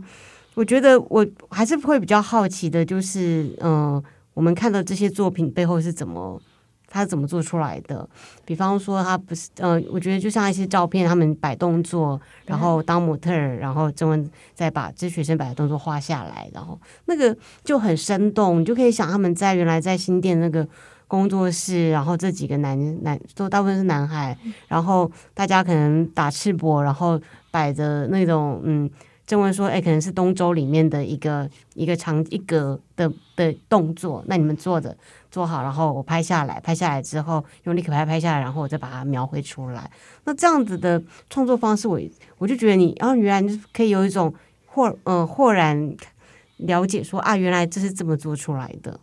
[0.56, 4.00] 我觉得我还是会比较好奇的，就是嗯，
[4.34, 6.40] 我们看到这些作品背后是怎么，
[6.94, 8.08] 他怎么做出来的？
[8.44, 20.64] 比方说，他不是，呃，我觉得就像一些照片，他们摆动作，然后当模特，然后郑文再把这学生摆的动作画下来，然后那个就很生动，你就可以想他们在原来在新店那个
[21.08, 28.88] 工作室，然后这几个男男都大部分是男孩，然后大家可能打赤膊，然后摆着那种嗯。
[29.26, 34.96] 正文说：“哎，可能是东周里面的一个一个长一格的的动作，那你们做的
[35.30, 39.90] 做好，然后我拍下来，拍下来之后用立可拍拍下来，然后我再把它描绘出来。
[40.24, 41.98] 那这样子的创作方式，我
[42.38, 44.32] 我就觉得你，哦，原来你可以有一种
[44.66, 45.96] 豁嗯豁然
[46.58, 49.00] 了解，说啊，原来这是这么做出来的。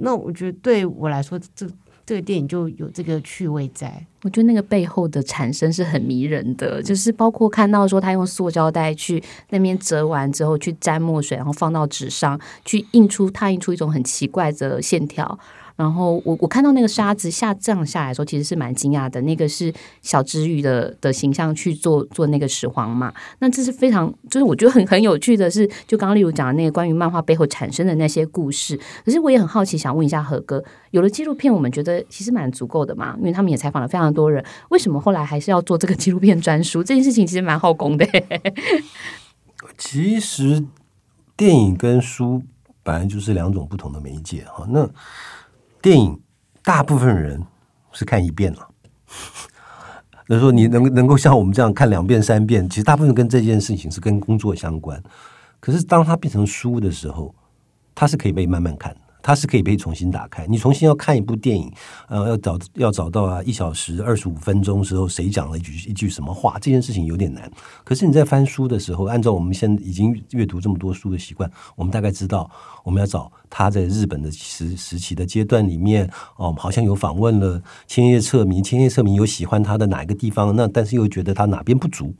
[0.00, 1.66] 那我觉得对我来说，这。”
[2.06, 15.38] 这个电影就有这个趣味在，我觉得那个背后的产生是很迷人的，就是包括看到说他用塑胶袋去那边折完之后去沾墨水，然后放到纸上去印出，拓印出一种很奇怪的线条。
[15.76, 19.20] 然后我我看到那个沙子下降下来的时候，其实是蛮惊讶的。
[19.22, 23.12] 那个是小之玉的的形象去做做那个始皇嘛？
[23.40, 28.78] 那这是非常就是我觉得很很有趣的是，就刚刚例如讲的那个关于漫画背后产生的那些故事。
[29.04, 33.16] 可是我也很好奇，想问一下何哥，有了纪录片，我们觉得其实蛮足够的嘛？
[33.18, 36.84] 因为他们也采访了非常多人，为什么后来还是要做这个纪录片专书？
[36.84, 38.06] 这件事情其实蛮耗工的。
[39.76, 40.64] 其实
[41.36, 42.42] 电影跟书
[42.84, 44.64] 本来就是两种不同的媒介哈。
[44.68, 44.88] 那
[45.84, 46.18] 电影
[46.62, 47.42] 大部分人
[47.92, 48.70] 是看一遍了，
[50.28, 54.98] 那说你能能够像我们这样看两遍三遍，其实大部分跟这件事情是跟工作相关。
[55.60, 57.34] 可是当它变成书的时候，
[57.94, 58.96] 它是可以被慢慢看。
[59.24, 60.46] 它是可以被重新打开。
[60.46, 61.72] 你重新要看一部电影，
[62.08, 67.50] 呃，要找要找到啊，一小时二十五分钟时候谁讲了一句一句什么话，这件事情有点难。
[67.84, 72.50] 可是你在翻书的时候，按照我们现已经阅读这么多书的习惯，我们大概知道
[72.84, 76.06] 我们要找他在日本的时时期的阶段里面，
[76.36, 82.14] 哦，好像有访问了千叶彻明，千叶彻明有喜欢他的哪一个地方，那但是又觉得他哪边不足，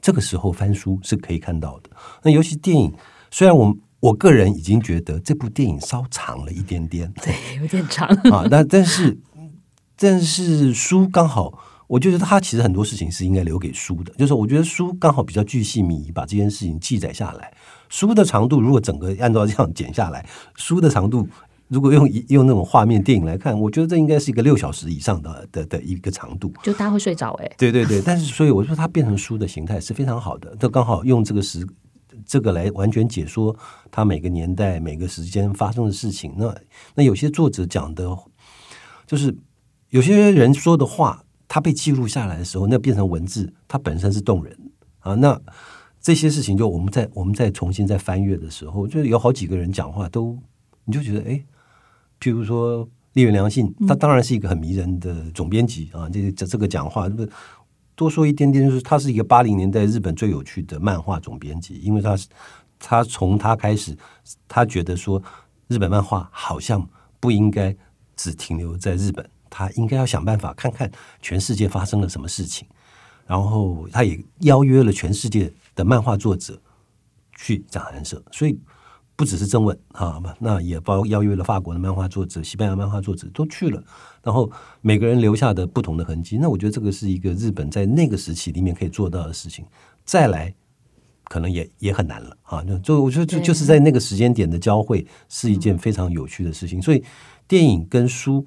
[0.00, 1.90] 这个时候翻书是可以看到的。
[2.24, 2.92] 那尤其电影，
[3.30, 3.78] 虽然我们。
[4.02, 8.44] 我个人已经觉得这部电影稍长了一点点，对， 有点长 啊。
[8.50, 9.16] 但但是
[9.96, 14.12] 但是书刚好，我觉得它其实很多事情是应该留给书的。
[14.14, 17.54] 就是我觉得书刚好比较巨细靡遗，把这件事情记载下来。
[17.88, 21.28] 书的长度如果整个按照这样剪下来，书的长度
[21.68, 27.48] 如果用用那种画面电影来看，我觉得这应该是一个六小时以上的的的一个长度，就大家会睡着哎。
[27.56, 31.64] 对对对，但是所以我说它变成书的形态是非常好的，这刚好用这个时。
[32.26, 33.56] 这个来完全解说
[33.90, 36.34] 他每个年代每个时间发生的事情。
[36.36, 36.54] 那
[36.94, 38.16] 那有些作者讲的，
[39.06, 39.36] 就是
[39.90, 44.56] 有些人说的话，他被记录下来的时候，那变成文字，它本身是动人
[45.00, 45.14] 啊。
[45.14, 45.40] 那
[46.00, 50.38] 这些事情，就我们在我们再重新再翻阅的时候，就有好几个人讲话，都
[50.84, 51.44] 你就觉得，哎，
[52.18, 56.08] 譬如说立原良信，他当然是一个很迷人的总编辑啊。
[56.08, 57.26] 这这这个讲话，不
[58.02, 62.26] 多说一点点，就是他是一个八零年代日本最有趣的漫画总编辑，因为他是
[62.80, 63.96] 他从他开始，
[64.48, 65.22] 他觉得说
[65.68, 66.84] 日本漫画好像
[67.20, 67.74] 不应该
[68.16, 72.66] 只停留在日本，他应该要想办法看看全世界发生了什么事情，
[73.24, 76.60] 然后他也邀约了全世界的漫画作者
[77.36, 78.58] 去讲韩社，所以
[79.22, 83.80] 不不只是正文啊，那也包邀约了法国的漫画作者、西班牙漫画作者都去了，
[84.20, 86.38] 然后每个人留下的不同的痕迹。
[86.38, 89.64] 那我觉得这个是一个日本在那个时期里面可以做到的事情。
[90.04, 90.52] 再来，
[91.26, 92.64] 可能也也很难了啊！
[92.64, 96.82] 就就我觉得就就是在那个时间点的交汇是一件非常有趣的事情。
[96.82, 97.04] 所以
[97.46, 98.44] 电影跟书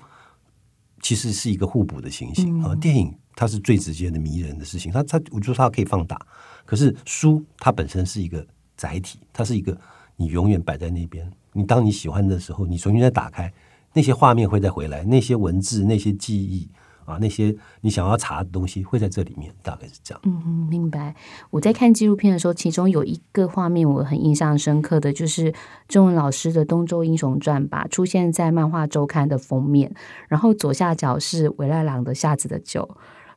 [0.99, 2.75] 其实是一个互补的情形啊。
[2.75, 6.19] 电影它是最直接的迷人的事情，它它我觉得它可以放大，
[6.65, 9.79] 可是书它本身是一个载体，它是一个。
[10.17, 11.31] 你永远摆在那边。
[11.53, 13.53] 你当你喜欢的时候，你重新再打开
[13.93, 16.69] 那些画面会再回来，那些文字、那些记忆
[17.05, 20.21] 啊，那些你想要查的东西会在这里面，大概是这样。
[20.25, 21.15] 嗯，明白。
[21.51, 25.53] 我在看纪录片的时候，其中有一个画面我很印象深刻的就是
[25.87, 29.93] 中文老师的《东周英雄传》吧，出现在漫画周刊的封面，
[30.27, 32.81] 然后左下角是韦赖朗的《夏子的酒》，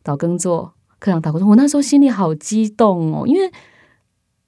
[0.02, 3.52] 岛耕作课长岛耕作，我那时候心里好激动哦，因为。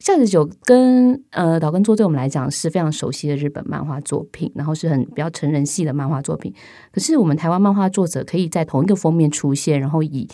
[0.00, 6.52] 夏子酒跟呃岛根作对我们来讲是非常熟悉的日本漫画作品，然后是很比较成人系的漫画作品。
[6.90, 10.26] 可是我们台湾漫画作者可以在同一个封面出现，然后以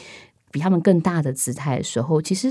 [0.53, 2.49] 比他们更大的姿态的时候，其实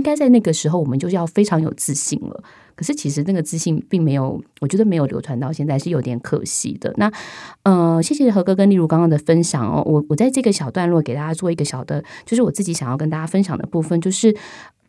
[0.00, 2.42] 应该在那个时候我们就要非常有自信了。
[2.74, 6.90] 可是其实那个自信并没有，我觉得没有流传到现在是有点可惜的。
[6.96, 7.12] 那
[7.64, 9.82] 呃，谢谢何哥跟例如刚刚的分享哦。
[9.84, 14.34] 我我在这个小段落给大家做一个小的，就是我自己想要跟大家分享的部分，就是。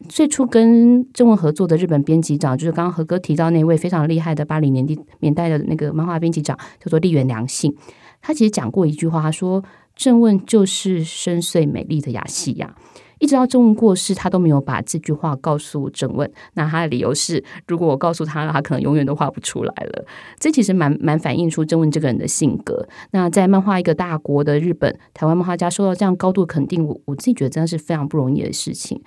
[0.09, 7.71] 最初跟正文合作的日本编辑长，就是刚刚何哥提到那位非常厉害的八零年代年代的那个漫画编辑长，叫做立原良信。
[8.19, 9.63] 他其实讲过一句话，他说
[9.95, 12.75] 正问就是深邃美丽的雅西亚。
[13.21, 16.29] 一直到正问过世，他都没有把这句话告诉正问。
[16.55, 20.05] 那他的理由是，如果我告诉他了，他可能永远都画不出来了。
[20.39, 22.87] 这其实蛮蛮反映出正问这个人的性格。
[23.11, 28.99] 那在漫画一个大国的日本，台湾漫画家受到这样高度肯定，我我自己觉得真的是非常不容易的事情。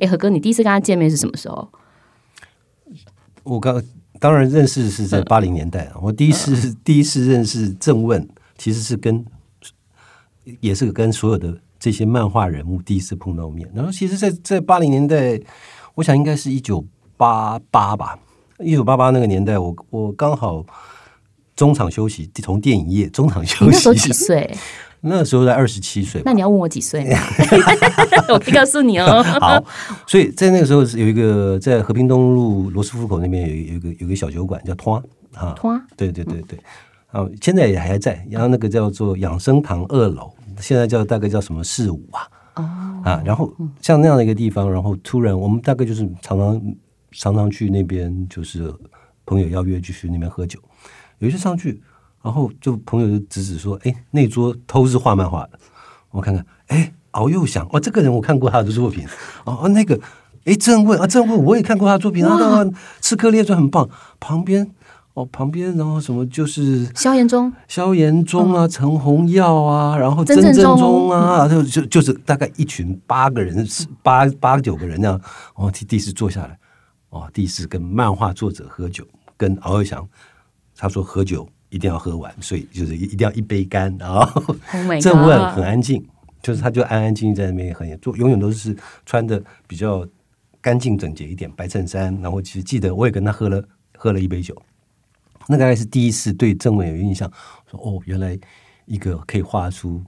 [0.00, 1.68] 哎，何哥，你第一次跟他见面是什么时候？
[3.42, 3.82] 我刚
[4.20, 5.98] 当然认识是在八零年代啊。
[6.00, 9.24] 我第一次第一次认识正问，其实是跟
[10.60, 11.58] 也是跟所有的。
[11.78, 15.40] 这些漫画人物第一次碰到面，然后其实，在在八零年代，
[15.94, 16.84] 我想应该是一九
[17.16, 18.18] 八八吧，
[18.58, 20.64] 一九八八那个年代，我我刚好
[21.54, 23.72] 中场休息，从电影业中场休息。
[23.72, 24.50] 那时候几岁？
[25.02, 26.20] 那时候在二十七岁。
[26.24, 27.06] 那你要问我几岁？
[28.28, 29.22] 我可以告诉你哦。
[29.22, 29.62] 好，
[30.06, 34.96] 所以在那个时候有一个在和平东路罗斯福口那边有有一个有个小酒馆叫托
[35.34, 36.58] 啊，托，对对对对，
[37.16, 40.30] 啊，现在也还在，然后那个叫做养生堂二楼。
[40.60, 42.28] 现在叫大概叫什么四五啊？
[42.56, 43.50] 哦啊，然后
[43.80, 46.74] 像那样的一个地方，然后突然我们大概就是常常
[47.12, 48.70] 常常去那边，就是
[49.24, 50.60] 朋友邀约就去那边喝酒。
[51.18, 51.80] 有一次上去，
[52.22, 55.58] 然后就朋友就指指说：“哎，那桌都是画漫画的。”
[56.12, 59.06] 我看看，哎，敖幼祥，哦，这个人我看过他的作品。
[59.44, 59.98] 哦，那个，
[60.44, 62.62] 哎，郑问啊，郑问我也看过他的作品啊，
[63.00, 63.88] 《刺客列传》很棒。
[64.20, 64.70] 旁边。
[65.16, 73.66] 哦，旁边然后什么就是萧炎中、萧炎中啊，陈红耀啊，然后曾正中啊，就就就是大概一群八个人，
[74.02, 75.18] 八八九个人那样。
[75.54, 76.58] 哦，第第一次坐下来，
[77.08, 79.06] 哦，第一次跟漫画作者喝酒，
[79.38, 80.06] 跟敖尔祥，
[80.76, 83.96] 他说喝酒一定要喝完，所以就是一一定要一杯干。
[83.98, 84.54] 然后
[85.00, 86.06] 郑问 很安静，
[86.42, 88.76] 就是他就安安静静在那边很做，永远都是
[89.06, 90.06] 穿的比较
[90.60, 92.14] 干净整洁一点，白衬衫。
[92.20, 93.64] 然后其实记得我也跟他喝了
[93.96, 94.54] 喝了一杯酒。
[95.48, 97.30] 那大概是第一次对正文有印象，
[97.70, 98.38] 说哦，原来
[98.84, 100.02] 一个可以画出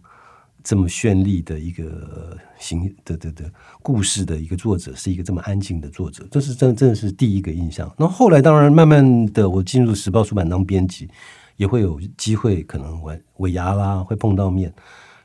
[0.64, 7.88] 这么绚丽的一个形的的的故事的一个作者，是一个这么安静的作者，这是真真的是第一个印象。
[7.96, 11.08] 那后来当然慢慢的，我进入时报出版当编辑，
[11.56, 14.74] 也会有机会可能尾尾牙啦会碰到面。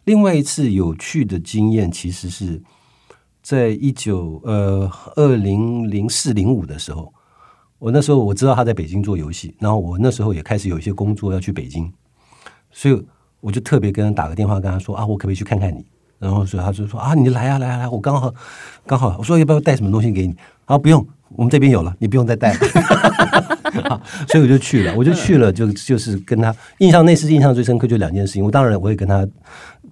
[0.05, 2.61] 另外一次有趣的经验，其实是
[3.41, 7.11] 在一九呃二零零四零五的时候。
[7.83, 11.91] 我那时候我知道他在北京做游戏，然后我那时候也开始有一些工作要去北京，
[12.71, 13.05] 所以
[13.41, 15.85] 我就特别跟他打个电话，跟他说啊，我可不可以去看看你？
[16.17, 18.33] 然后所以他就说啊，你来啊，来啊来，我刚好
[18.85, 20.33] 刚好，我说要不要带什么东西给你？
[20.63, 22.59] 啊，不用，我们这边有了，你不用再带了。
[24.29, 28.45] 所以我就去了，我就去了，就就是跟他印象那次印象最深刻就两件事情。
[28.45, 29.27] 我当然我也跟他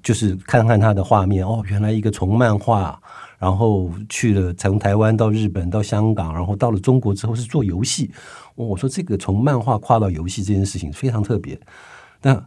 [0.01, 2.97] 就是看看他的画面，哦，原来一个从漫画。
[3.41, 8.11] 然后去了，从台湾到日本到香港，然后到了中国之后是做游戏。
[8.53, 11.59] 我说这个从漫画跨到游戏这件事情非常特别。
[12.21, 12.39] 那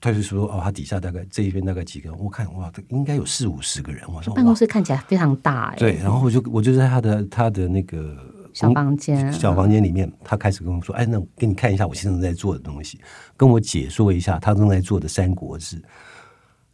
[0.00, 2.12] 他就说哦，他底下大概这一边大概几个？
[2.14, 4.02] 我看哇，应该有四五十个人。
[4.12, 5.76] 我说办公室看起来非常大哎。
[5.76, 8.16] 对，然后我就我就在他的他的那个
[8.52, 12.98] 小房间小房间里面，他开始跟我说：“哎，那给你看一下我现在在做的东西，
[13.36, 15.76] 跟我解说一下他正在做的《三国志》。”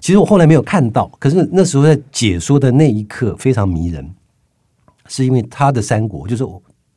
[0.00, 4.10] 其实我后来没有看到，可是那时候在解说的那一刻非常迷人，
[5.06, 6.44] 是因为他的三国就是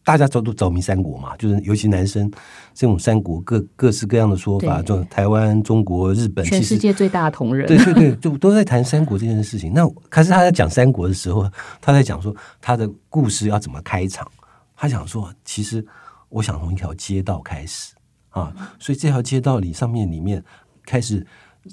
[0.06, 2.32] 大家都都着迷三国嘛，就是尤其男生
[2.74, 9.74] 这种三国各各式各样的说法，就台湾、中国、日本，全世界最大的同人，对对对，就都在谈三国这件事情。
[9.74, 11.50] 那可是他在讲三国的时候，
[11.82, 14.26] 他在讲说他的故事要怎么开场。
[14.76, 15.86] 他想说，其实
[16.30, 17.94] 我想从一条街道开始
[18.30, 20.44] 啊，所以这条街道里上面里面
[20.86, 21.26] 开始。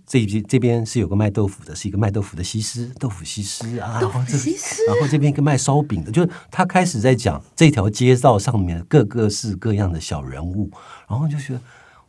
[0.07, 4.85] 这边这边是有个卖豆腐的，是一个卖豆腐的西施，豆腐西施啊，豆腐西施。
[4.87, 10.70] 然后这边一个卖烧饼的，就是他开始在讲这条街道上面各个式各样的小人物，
[11.09, 11.61] 然后就觉得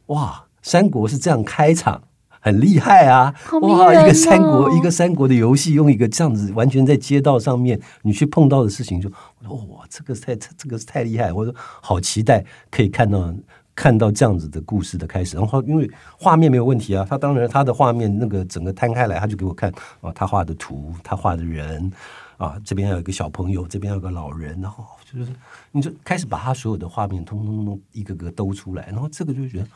[0.07, 2.03] 哇，三国是这样开场，
[2.39, 3.33] 很厉害啊！
[3.61, 13.33] 哇，一个三国，一个三国的游戏，用一个这样子完全在街道上面你去碰到的事情，就哇，这个太这个是太厉害，我说好期待可以看到。
[13.81, 21.91] 看到这样子的故事的开始，然后因为画面没有问题啊，他当然他的画面那个整个摊开来，他就给我看啊，他画的图，他画的人
[22.37, 25.31] 啊，这边有一个小朋友，这边有个老人，然后就是
[25.71, 29.67] 你就开始把他所有的画面通通通通一个个兜出来，然后这个就觉得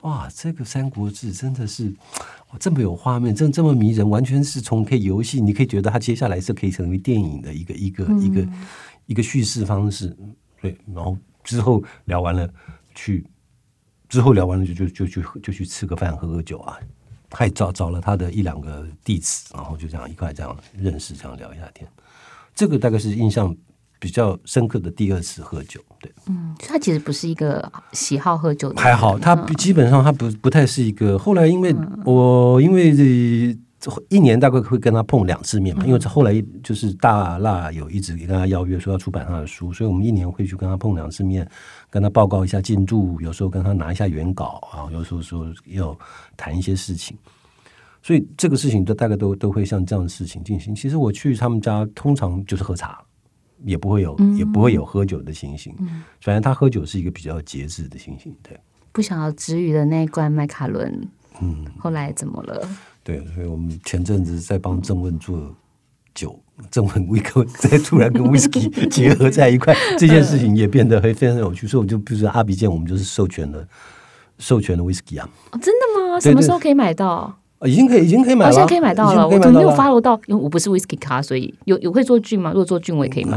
[0.00, 1.94] 哇，这个《三国志》真的是
[2.58, 8.48] 这么有画面，真这么迷人，完全是从可以游戏，你可以觉得它接下来是可以成为电影的一个一个一个
[9.06, 10.12] 一个叙事方式，
[10.60, 12.50] 对，然后之后聊完了。
[12.98, 13.24] 去
[14.08, 16.76] 之后聊完了就就就就就去吃个饭喝个酒啊，
[17.30, 21.88] 还找找了他的一两个弟子，然后就这样一块这样认识，这样聊一下天。
[22.56, 23.56] 这个大概是印象
[24.00, 25.80] 比较深刻的第二次喝酒。
[26.00, 31.16] 对，嗯，他其实不是一个喜好喝酒的，还好他基本上他不不太是一个。
[31.16, 31.72] 后来因为
[32.04, 33.56] 我因为。
[34.08, 41.48] 一年大概会跟他碰两次面嘛，因为后来就是大辣有一直跟他邀约说要出版他的书，所以我们一年会去跟他碰两次面，
[41.88, 45.96] 跟他报告一下进度，有时候跟他拿一下原稿啊，有时候说要
[46.36, 47.16] 谈一些事情，
[48.02, 50.74] 所以这个事情都大概都都会像这样的事情进行。
[50.74, 53.00] 其实我去他们家通常就是喝茶，
[53.64, 55.74] 也不会有也不会有喝酒的情形。
[56.20, 58.58] 反正他喝酒是一个比较节制的情形，对。
[58.90, 61.08] 不想要止语的那一罐麦卡伦，
[61.40, 62.68] 嗯，后来怎么了？
[63.08, 65.40] 对，所以我们前阵子在帮郑问做
[66.14, 66.38] 酒，
[66.70, 71.66] 郑问威克再突然跟威士忌结合在一块，这件事情也变得非常有趣。
[71.66, 73.66] 所以我就比如说阿比健，我们就是授权了
[74.36, 75.26] 授权的威士忌啊。
[75.52, 76.20] 哦，真的吗？
[76.20, 77.34] 什么时候可以买到？
[77.64, 78.52] 已经可以，已经可以买了。
[78.52, 79.26] 现在可以买到了。
[79.26, 80.14] 我怎么没有 follow 到？
[80.26, 82.50] 因为我不是 whisky 卡，所以有有会做菌吗？
[82.50, 83.36] 如果做菌，我也可以买。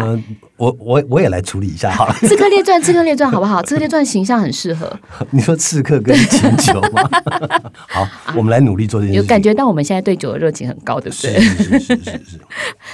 [0.57, 2.13] 我我我也来处理一下好了。
[2.21, 3.63] 刺客列传，刺客列传好不好？
[3.63, 4.91] 刺客列传形象很适合。
[5.31, 7.09] 你说刺客跟清酒吗？
[7.89, 8.07] 好，
[8.37, 9.17] 我们来努力做这件事。
[9.19, 11.39] 有感觉到我们现在对酒的热情很高，对不对？
[11.39, 12.41] 是是是是是。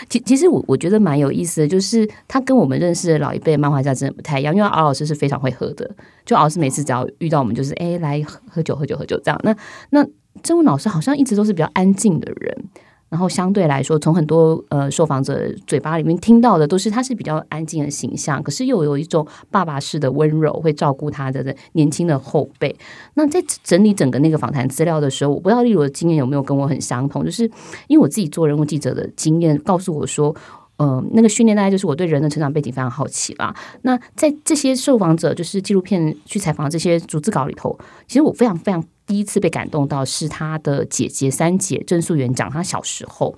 [0.08, 5.90] 其其实我我觉得蛮有意思的，就是他跟我们认识的老一辈漫画家真的不太一样，因为敖老师是非常会喝的。
[6.26, 9.38] 就敖老师每次只要遇到我们，就是哎来喝酒喝酒喝酒这样。
[9.44, 9.54] 那
[9.90, 10.08] 那。
[10.43, 12.65] 郑文老师好像一直都是比较安静的人，
[13.10, 22.76] 然后相对来说，从很多呃受访者嘴巴里面听到的都是他是比较安静的形象，可是又有一种爸爸式的温柔，会照顾他的年轻的后辈。
[23.13, 27.50] 那在整理整个那个访谈资料的时候，我不知道例如的经验有没有跟我很相同，就是
[27.88, 30.36] 因为我自己做人物记者的经验告诉我说，
[30.78, 33.56] 呃，那个训练大概就是我对人的成长背景非常好奇啦。
[33.82, 38.84] 那在这些受访者就是纪录片去采访这些逐字稿里头，其实我非常非常。
[39.08, 43.34] 第一次被感动到是他的姐姐三姐郑素媛讲他小时候，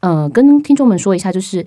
[0.00, 1.64] 呃，跟听众们说一下，就是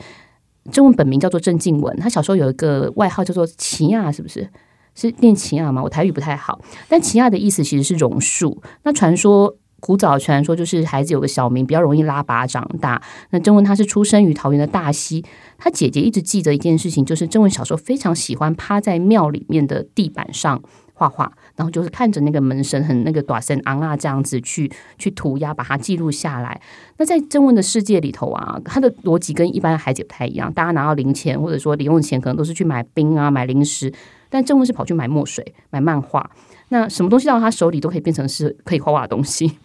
[0.71, 4.47] 郑文本名叫做郑静文，他小时候有一个外号叫做奇亚，是不是？
[4.93, 5.81] 是念奇亚吗？
[5.81, 8.61] 我台语不太好，但奇亚的意思其实是榕树。
[8.83, 13.01] 那传说古早传说就是孩子有个小名比较容易拉拔长大。
[13.31, 15.25] 那郑文他是出生于桃园的大溪，
[15.57, 20.61] 他姐姐一直记得一件事情，就是郑文小时候非常喜欢趴在庙里面的地板上。
[20.93, 26.61] 画画，然后就是看着那个门神很那个短身昂啊这样子去去涂鸦，把它记录下来。
[26.97, 30.53] 那在郑文的世界里头啊，他的逻辑跟一般的孩子不太一样。
[30.53, 33.91] 大家拿到零钱或者说零用钱，可能都是去买冰啊、买零食，
[34.29, 36.29] 但郑文是跑去买墨水、买漫画。
[36.69, 39.57] 那什么东西到他手里都可以变成是可以画画的东西。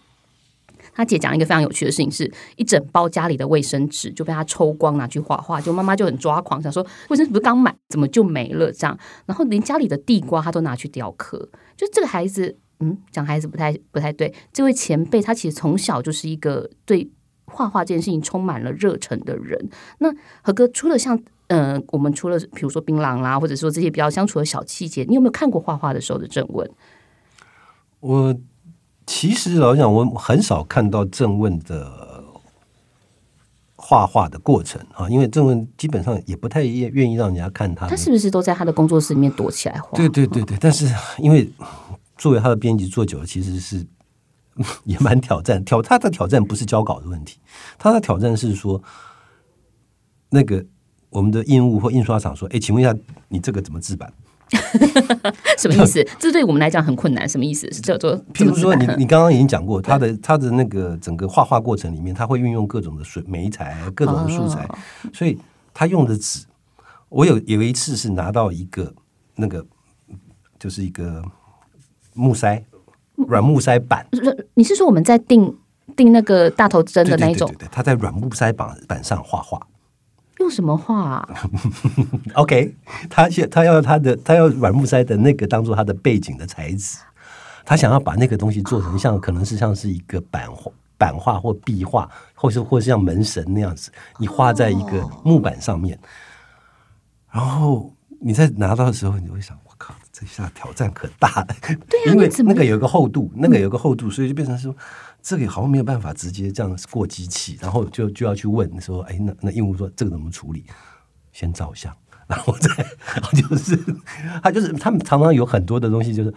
[0.97, 8.71] 他姐讲一个非常有趣的事情，是一整包家里的卫生纸就被他抽光拿去画画，就妈妈就很抓狂，想说卫生纸不是刚买，怎么就没了？
[8.71, 11.47] 这样，然后连家里的地瓜他都拿去雕刻。
[11.75, 14.33] 就这个孩子，嗯，讲孩子不太不太对。
[14.51, 17.07] 这位前辈他其实从小就是一个对
[17.45, 19.69] 画画这件事情充满了热忱的人。
[19.99, 20.11] 那
[20.41, 26.67] 何哥除了像嗯，我们除了比如说槟榔啦，或者说这些比较相处的小细节，你有没有看过画画的时候的正文？
[27.99, 28.35] 我。
[29.07, 32.23] 其实老实讲，我很少看到郑问的
[33.77, 37.87] 画画的过程啊，因为郑问基本上也不太愿愿意让人家看他。
[37.87, 39.97] 他是不是都在他的工作室里面躲起来画？
[39.97, 41.49] 对对对对，但是因为
[42.17, 43.87] 作为他的编辑做久了，其实是
[44.83, 45.63] 也蛮挑战。
[45.63, 47.39] 挑他的挑战不是交稿的问题，
[47.79, 48.83] 他的挑战是说
[50.29, 50.63] 那个
[51.09, 52.93] 我们的印务或印刷厂说：“哎，请问一下，
[53.29, 54.11] 你这个怎么制版？”
[55.57, 56.03] 什么意思？
[56.17, 57.27] 这对我们来讲很困难。
[57.27, 57.69] 什么意思？
[57.71, 58.17] 是叫做？
[58.33, 64.67] 譬如说，你你刚刚已经讲过，他的他的那个整个画画过程里面，他会运用各种的水媒材、各种的素材，
[65.13, 65.37] 所以
[65.73, 66.45] 他用的纸，
[67.09, 68.93] 我有有一次是拿到一个
[69.35, 69.65] 那个，
[70.57, 71.21] 就是一个
[72.13, 72.63] 木塞
[73.15, 74.07] 软木塞板。
[74.53, 75.53] 你是说我们在订
[75.95, 77.53] 订那个大头针的那一种？
[77.59, 79.59] 对，他在软木塞板板上画画。
[80.39, 81.27] 用什么画？
[82.35, 82.75] OK，
[83.09, 86.99] 他现他要他的他要软木塞的那个当做他的背景的材质，
[87.65, 95.97] 他想要把那个东西做成像可能是像是一个版画、版画或壁画，或是或是像门神那样子，你画在一个木板上面，
[97.31, 101.47] 然后你在拿到的时候，你会想：我靠，这下挑战可大了。
[101.89, 104.75] 对因为那个有个厚度，那个有个厚度，所以就变成说。
[105.21, 110.65] 这个好像没有办法直接这样过机器，然后就就要去问说，哎，那那鹦鹉说这个怎么处理？
[111.33, 111.95] 先照相，
[112.25, 112.69] 然后再
[113.13, 113.77] 然后就是
[114.41, 116.33] 他就是他们常常有很多的东西，就是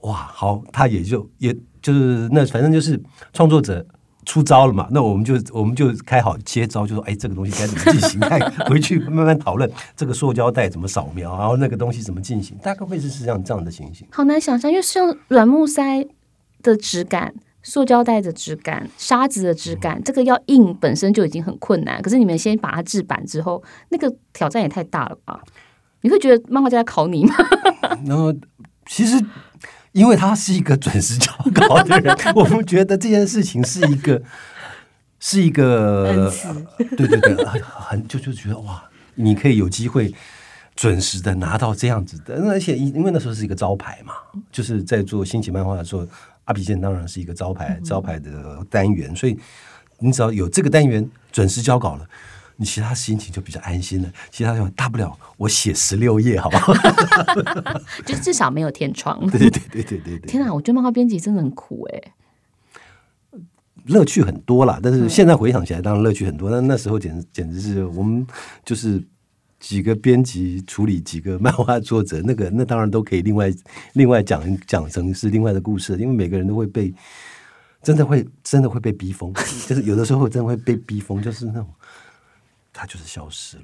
[0.00, 3.00] 哇，好，他也就也就是那反正就是
[3.32, 3.86] 创作者
[4.26, 8.20] 出招了嘛，那我们就我们就开好接招，就说哎，这个东西该怎么进行？
[8.20, 14.06] 看回去慢慢讨论这个塑胶袋怎么扫描，然后那个东西怎么进行，大概会是是这样这样的情形。
[14.10, 16.06] 好难想象，因为像软木塞
[16.60, 17.32] 的质感。
[17.62, 22.00] 塑胶袋的质感、沙子的质感，这个要硬本身就已经很困难。
[22.00, 25.42] 可是你们先把它制版之后，那个挑战也太大了吧？
[26.02, 27.34] 你会觉得漫画家在考你吗？
[28.06, 28.32] 然后
[28.86, 29.22] 其实，
[29.92, 34.22] 因为他是一个准时交稿的人， 我们觉得这件事情是一个
[35.18, 36.32] 是一个，
[36.96, 38.84] 对对对，很就就觉得哇，
[39.16, 40.14] 你可以有机会
[40.76, 44.14] 准时的拿到这样子的，而且因为那时候是一个招牌嘛，
[44.52, 46.06] 就是在做新奇漫画的时候。
[46.48, 49.38] 阿比剑当然是一个招牌招牌的单元，所以
[49.98, 52.08] 你只要有这个单元准时交稿了，
[52.56, 54.10] 你其他心情就比较安心了。
[54.30, 56.72] 其他就大不了我写十六页，好不好？
[58.06, 59.20] 就至少没有天窗。
[59.28, 60.26] 对对对对对对对！
[60.26, 62.14] 天哪，我觉得漫画编辑真的很苦哎。
[63.84, 66.50] 乐趣很多啦，但是现在回想起来，当然乐趣很多。
[66.50, 68.26] 但那时候简直简直是我们
[68.64, 69.02] 就是。
[69.60, 73.52] 几个编辑处理几个漫画作者，那个 那当然都可以另外
[73.94, 76.94] 另外讲讲成是另外的故事，因为每个人都会被
[77.82, 79.32] 真的会真的会被逼疯，
[79.66, 81.66] 就是有的时候真的会被逼疯，就是那种
[82.72, 83.62] 他就是消失了，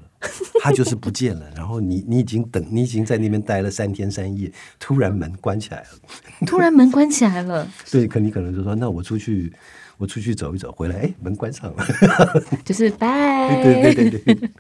[0.61, 5.89] 他就是不见了， 然后你你已经等你已经在那边待了三天三夜，突然门关起来了，
[6.47, 9.53] 突然门关起来了， 对，可你可能就说那我出去
[9.97, 11.87] 我出去走一走，回来哎门关上了，
[12.65, 14.51] 就是拜，对对对对对。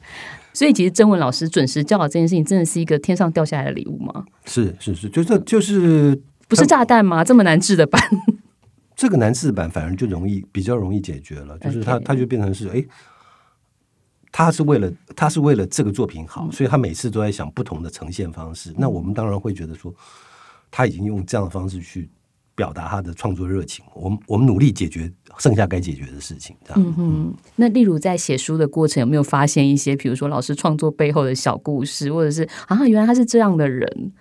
[0.54, 4.24] 所以，其实曾文老师准时教导这件事情，真的是一个天上掉下来的礼物吗？
[4.46, 7.22] 是是是，就是就是不是炸弹吗？
[7.24, 8.00] 这么难治的版，
[8.96, 11.58] 这个难治版反而就容易比较容易解决了。
[11.58, 12.84] 就是他他就变成是哎，
[14.30, 18.72] 他是为了他是为了这个作品好，所以他每次都在想不同的呈现方式。
[18.78, 19.92] 那我们当然会觉得说，
[20.70, 22.08] 他已经用这样的方式去。
[22.54, 26.56] 表达他的创作热情，我们我们努力解决剩下该解决的事情。
[26.64, 27.34] 这样，嗯哼。
[27.56, 34.12] 那例如在写书的过程，有没有发现一些，比如说老师创作背后的小故事，或者是啊，原来他是这样的人？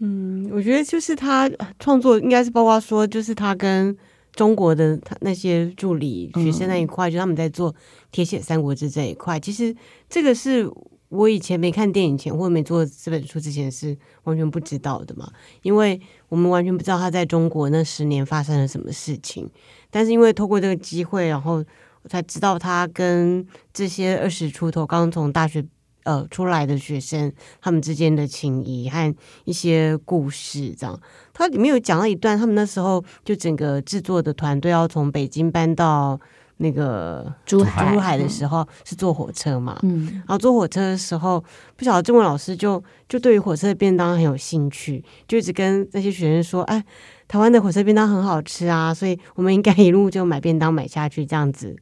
[0.00, 3.96] 嗯，我觉得就是他创作应该是包括说，就是他跟
[4.32, 7.74] 中国的他那些助理学生那一块，就他们在做
[8.12, 9.74] 铁血三国志这一块，其实
[10.08, 10.70] 这个是。
[11.10, 15.26] 我以前没看电影前，或者没做这本书之前，是完全不知道的嘛？
[15.62, 15.98] 因为
[16.28, 19.48] 我们完全不知道他在中国那十年发生了什么事情。
[19.90, 21.64] 但是因为透过这个机会，然后
[22.02, 25.64] 我才知道他跟这些二十出头刚从大学
[26.02, 30.74] 呃出来的学生他们之间的情谊和一些故事。
[30.78, 31.00] 这样，
[31.32, 36.20] 他里面有讲到一段，他们那时候就整个制作的团队要从北京搬到。
[36.60, 41.42] 那个珠海珠海的时候是坐火车嘛，嗯，然后坐火车的时候，
[41.76, 46.84] 不晓得中文老师就就对于火车的便当很有兴趣，就一直跟那些学生说，哎，
[47.28, 51.76] 台湾的火车便当很好吃啊，所以我们应该一路就买便当买下去，这样子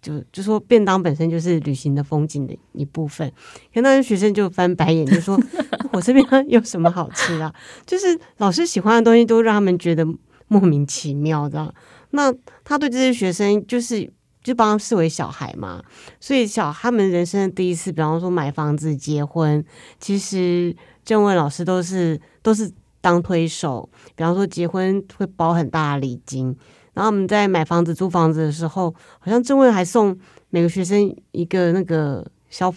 [0.00, 3.30] 就就说便当本身就是旅行的风景的一部分。
[3.74, 5.38] 可那些学生就翻白眼，就说
[5.92, 7.54] 火车便当有什么好吃啊？
[7.84, 10.06] 就是老师喜欢的东西都让他们觉得
[10.48, 11.74] 莫名其妙的。
[12.12, 12.32] 那
[12.64, 14.10] 他对这些学生就是。
[14.42, 15.82] 就把他视为小孩嘛，
[16.18, 19.64] 所以小他们人生的第一次，比方说买房子、结婚，
[20.00, 20.74] 其实
[21.04, 22.70] 郑问老师都是都是
[23.00, 23.88] 当推手。
[24.14, 26.56] 比方说结婚会包很大的礼金，
[26.94, 30.18] 然后我们在买房子、租房子的时候，好像郑问还送
[30.50, 32.72] 每个学生一个那个小。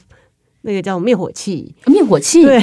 [0.67, 2.59] 那个叫灭火器，灭火器，对，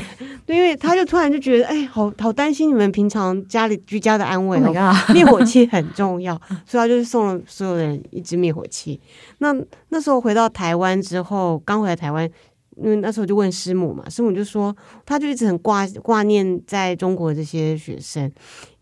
[0.49, 6.35] 因为他就突然就觉得，哎，好好担心你们平常家里居家的安危哦，灭火器很重要，
[6.67, 9.01] 所以他就是送了所有人一支灭火器。
[9.39, 9.55] 那
[9.91, 12.29] 那时候回到台湾之后，刚回来台湾，
[12.77, 14.77] 因为那时候就问师母嘛，师母就说，
[15.07, 18.29] 他就一直很挂挂念在中国这些学生，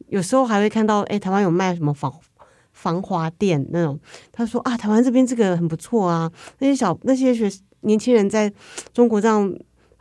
[0.09, 2.11] 有时候还会看到，哎，台湾有卖什么防
[2.73, 4.01] 防滑垫那种，
[4.33, 7.51] 他说啊，台湾这边这个很不错啊，那些小那些学
[7.83, 8.53] 年轻人在
[8.93, 9.53] 中国这样。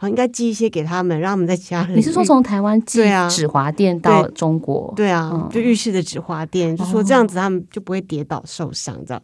[0.01, 1.95] 好，应该寄一些给他们，让他们在家里。
[1.95, 4.93] 你是说从台湾寄纸滑垫到中国？
[4.95, 9.21] 对啊，就浴室的纸滑垫，就说这样子他们就不会跌倒受伤，这样。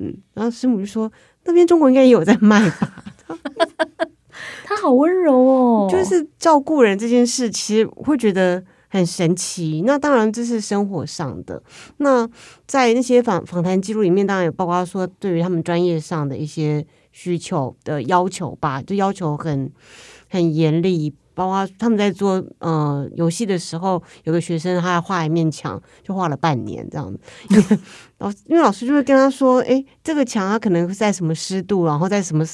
[0.00, 1.10] 嗯，然后师母就说
[1.46, 3.04] 那边中国应该也有在卖吧？
[4.66, 9.82] 他好温柔哦，就是照顾人这件事，其实会觉得很神奇。
[9.86, 11.62] 那当然这是生活上的。
[11.96, 12.28] 那
[12.66, 16.86] 在那些访访谈记录里面，当然也包括说对于他们专业上的一些
[17.18, 19.72] 需求的要求吧，就要求很。
[20.30, 27.18] 很严厉，包括他们在做呃游戏的时候，有个学生他画一面墙，就画了半年这样子。
[28.18, 32.44] 老因为老师就会跟他说：“哎，这个墙它可能在什么湿度，然后在什么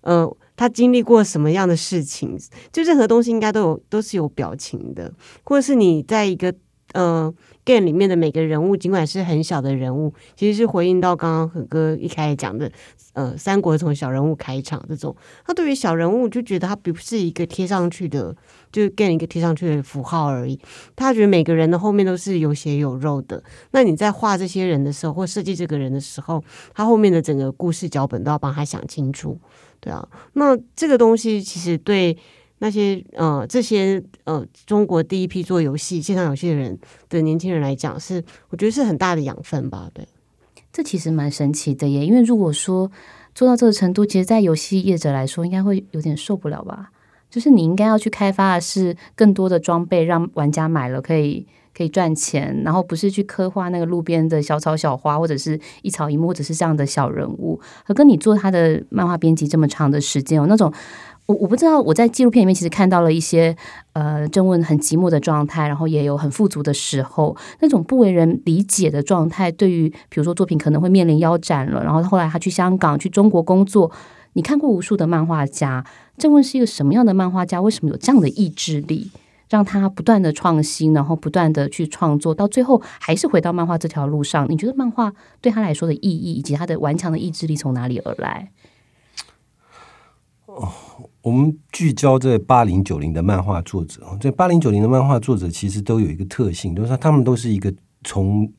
[0.00, 2.34] 呃，他经历过什么样的事情，
[2.72, 5.12] 就任何东西应该都有都是有表情的，
[5.44, 6.54] 或者是你在一个
[6.94, 7.30] 呃
[7.68, 12.72] game 里面的每个人物，尽管是很小的人物，其实是回应到刚刚何哥一开始讲的。”
[13.14, 18.32] 呃，三国从小人物开场，这种他对于小人物就觉得他不是一个贴上去的，
[18.70, 20.56] 就是跟一个贴上去的符号而已。
[20.94, 23.42] 他觉得每个人的后面都是有血有肉的。
[23.72, 26.44] 那你在画这些人的时候，或设计这个人的时候，
[26.74, 29.36] 他后面的整个故事脚本都要帮他想清楚，
[29.80, 30.08] 对啊。
[30.34, 32.16] 那这个东西其实对
[32.58, 36.78] 那些呃这些呃中国第一批做游戏线上游戏的人
[37.08, 40.06] 的年轻人来讲，是我觉得是很大的养分吧，对。
[40.70, 42.90] 这其实蛮神奇的耶，因为如果说
[43.34, 46.90] 做到这个程度，其实，在游戏业者来说，应该会有点受不了吧？
[47.30, 51.46] 就是你应该要去开发的是更多的装备，让玩家买了可以
[51.76, 57.60] 可以赚钱，然后不是去刻画那个路边的小草小花，或者是一草一木，或者是这样的小人物。
[57.84, 60.72] 和跟你做他的漫画编辑这么长的时间，有那种。
[61.28, 63.54] 我我不知道，我在纪录片里面其实看到了一些，
[63.92, 69.52] 呃，郑问很寂寞的状态，然后也有很富足的时候，那种不为人理解的状态。
[69.52, 73.92] 对于比如说作品可能会面临腰斩了，然后后来他去香港、去中国工作。
[74.32, 75.84] 你看过无数的漫画家，
[76.16, 77.60] 郑问是一个什么样的漫画家？
[77.60, 79.10] 为什么有这样的意志力，
[79.50, 84.46] 让他不断的创新，然后不断的去创作，到最后还是回到漫画这条路上？
[84.48, 85.12] 你觉得漫画
[85.42, 88.50] 对他来说的意义，以及他的顽强的意志力从哪里而来？
[90.46, 90.72] 哦。
[91.28, 97.70] 我们聚焦在八零九零的漫画作者，这八零九零的漫画作者其实都有一个特性，就是说他们都是一个
[98.02, 98.50] 从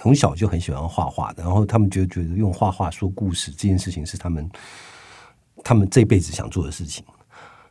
[0.00, 4.48] 从小就很喜欢画画的，然后他们就觉得用画画说故事这件事情是他们
[5.62, 7.04] 他们这辈子想做的事情。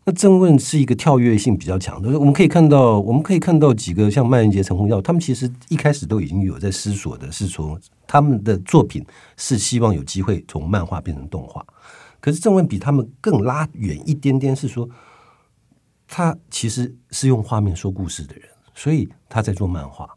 [0.05, 7.75] 那正问是一个跳跃性比较强的，我们可以看到，我们可以看到几个像曼人杰、陈红耀，他们其实一开始都已经有在思索的，是从
[8.05, 9.03] 他们的作品
[9.35, 11.65] 是希望有机会从漫画变成动画。
[12.27, 14.89] 可是郑文比他们更拉远一点点，是说
[16.05, 20.13] 他其实是用画面说故事的人，所以他在做漫画。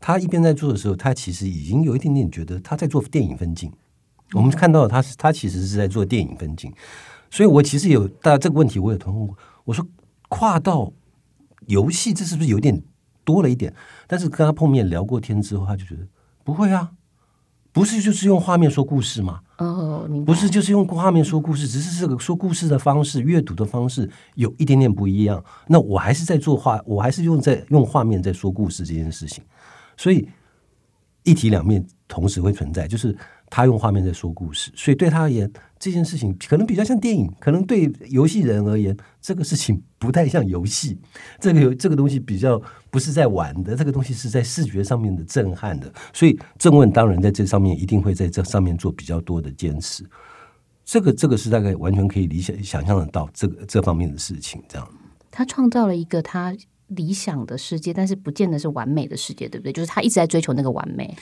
[0.00, 3.72] 他一边在做的时候，他其实已经有一点点觉得他在做电影分镜。
[4.32, 6.74] 我们看到他是他其实是在做电影分镜，
[7.30, 9.86] 所以我其实有大家这个问题，我有问过，我说
[10.28, 10.92] 跨到
[11.68, 12.82] 游戏，这是不是有点
[13.22, 13.72] 多了一点？
[14.08, 16.04] 但是跟他碰面聊过天之后，他就觉得
[16.42, 16.90] 不会啊。
[17.74, 19.40] 不是就是用画面说故事吗？
[19.58, 25.44] 哦，不是就是用画面说故事，只是这个说故事的方式、阅读的方式有一点点不一样。
[25.66, 29.42] 那我还是在做画，我还是用在用画面在说故事这件事情，
[29.96, 30.28] 所以
[31.24, 33.14] 一体两面同时会存在，就是。
[33.50, 35.48] 他用画面在说故事，所以对他而言，
[35.78, 40.98] 这件事情可能比较像电影；可能对游戏人而言，这个事情不太像游戏。
[41.38, 42.60] 这个有这个东西比较
[42.94, 45.92] 不是在玩的，这个东西是在视觉上面的震撼的。
[46.12, 50.08] 所以郑问当然在这上面一定会在这上面做比较多的坚持。
[50.84, 54.62] 这个这个是大概完全可以理想想象得到这个这方面的事情。
[54.68, 54.88] 这样，
[55.32, 56.54] 他创造了一个他
[56.86, 59.72] 理想的世界，但是不见得是完美的世界，对不对？
[59.72, 61.16] 就是他一直在追求那个完美。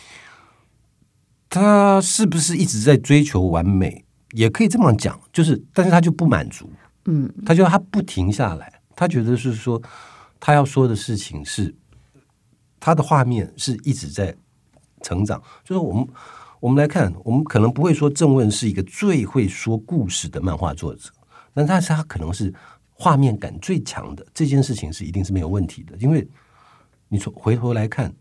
[1.49, 4.05] 他是不是一直在追求完美？
[4.33, 6.68] 也可以这么讲，就是，但是他就不满足，
[7.07, 9.81] 嗯，他就他不停下来，他觉得是说，
[10.45, 11.72] 他要说的事情是，
[12.80, 14.36] 他的画面是一直在
[15.01, 15.40] 成长。
[15.62, 16.09] 就是我们
[16.59, 21.09] 我们来看，我们可能不会说郑问是一个最会说故事的漫画作者，
[21.55, 22.53] 但但是他可能是
[22.90, 24.26] 画面感最强的。
[24.34, 26.28] 这件事情是一定是没有问题的，因为
[27.07, 28.12] 你从回头来看，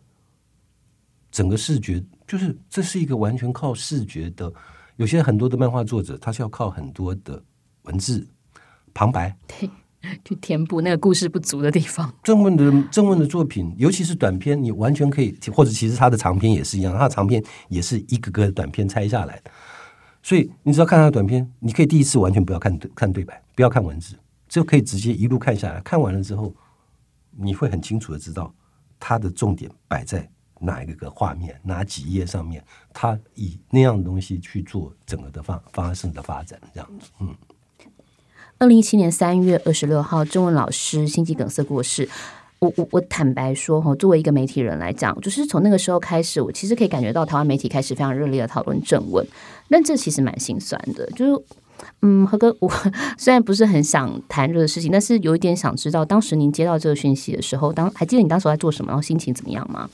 [1.31, 2.03] 整个视觉。
[2.27, 4.53] 就是这是一个完全靠视觉的，
[4.95, 7.43] 有些很多的漫画作者，他是要靠很多的
[7.81, 8.25] 文字
[8.93, 9.67] 旁白，对，
[10.25, 12.13] 去填补那个故事不足的地方。
[12.23, 19.51] 正问的正问的作品，尤其是短片，你完全可以，或者其实他的长篇也是一样，他的长篇也是一个个短片拆下来的。
[20.23, 24.15] 所以你只要看他的短片，你可以第一次完全不要看看对白，不要看文字，
[24.47, 25.79] 就可以直接一路看下来。
[25.81, 26.53] 看完了之后，
[27.31, 28.53] 你会很清楚的知道
[28.99, 30.29] 他的重点摆在
[30.59, 32.63] 哪一个画面、哪几页上面。
[32.93, 37.09] 他以那样的东西去做整个的发发生的发展，这样子。
[37.19, 37.35] 嗯。
[38.61, 42.07] 二零一七年三月二十六号，郑文老师心肌梗塞过世。
[42.59, 49.25] 我我我坦白说哈，作为一个媒体人来讲，就是从那个时候开始，我其实可以感觉到台湾媒体开始非常热烈的讨论正文，
[49.67, 51.07] 但这其实蛮心酸的。
[51.15, 51.43] 就是
[52.03, 52.71] 嗯，何哥，我
[53.17, 59.89] 虽然不是很想谈这个事情，但是有一点想知道，当时您接到这个讯息的时候，当还记得你当时在做什么，然后心情怎么样吗？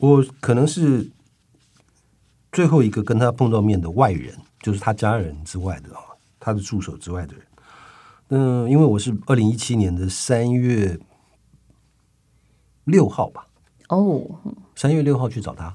[0.00, 1.08] 我可能是
[2.50, 6.15] 最后一个跟他碰到面的外人，就是他家人之外的啊，
[6.46, 7.44] 他的助手之外的人。
[8.28, 10.96] 嗯，因为我是二零一七年的三月
[12.84, 13.48] 六号吧。
[13.88, 14.22] 哦，
[14.76, 15.74] 三月六号去找他，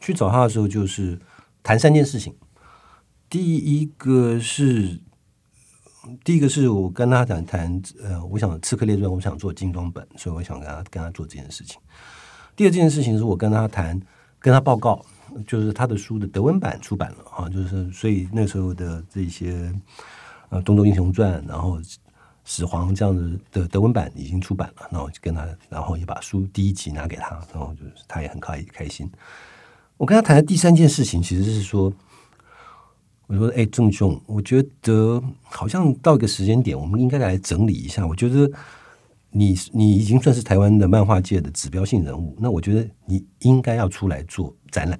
[0.00, 1.18] 去找他的时候就是
[1.64, 2.32] 谈三件事情。
[3.28, 5.00] 第一个是，
[6.22, 11.80] 第一个是我跟他讲谈，呃，我想《刺客列传》，我想做精装本，所以我想跟他跟他做这件事情。
[12.54, 14.00] 第二件事情是我跟他谈，
[14.38, 15.04] 跟他报告，
[15.46, 19.72] 就是他的书的德文版出版了啊，就是所以那时候的这些。
[20.48, 21.76] 呃，《东周英雄传》，然后
[22.44, 29.10] 《始皇》这样子的德文版已经出版了，然后就跟他，然后也把书第一集拿给他，然后就是他也很开开心。
[29.96, 31.92] 我跟他谈的第三件事情，其实是说，
[33.26, 38.06] 我说：“哎，郑兄，我觉得好像到一个时间点，我们应该来整理一下。
[38.06, 38.48] 我觉得
[39.30, 44.96] 你你已经算是台湾的漫画界的指标性人物，那我觉得你应该要出来做展览。”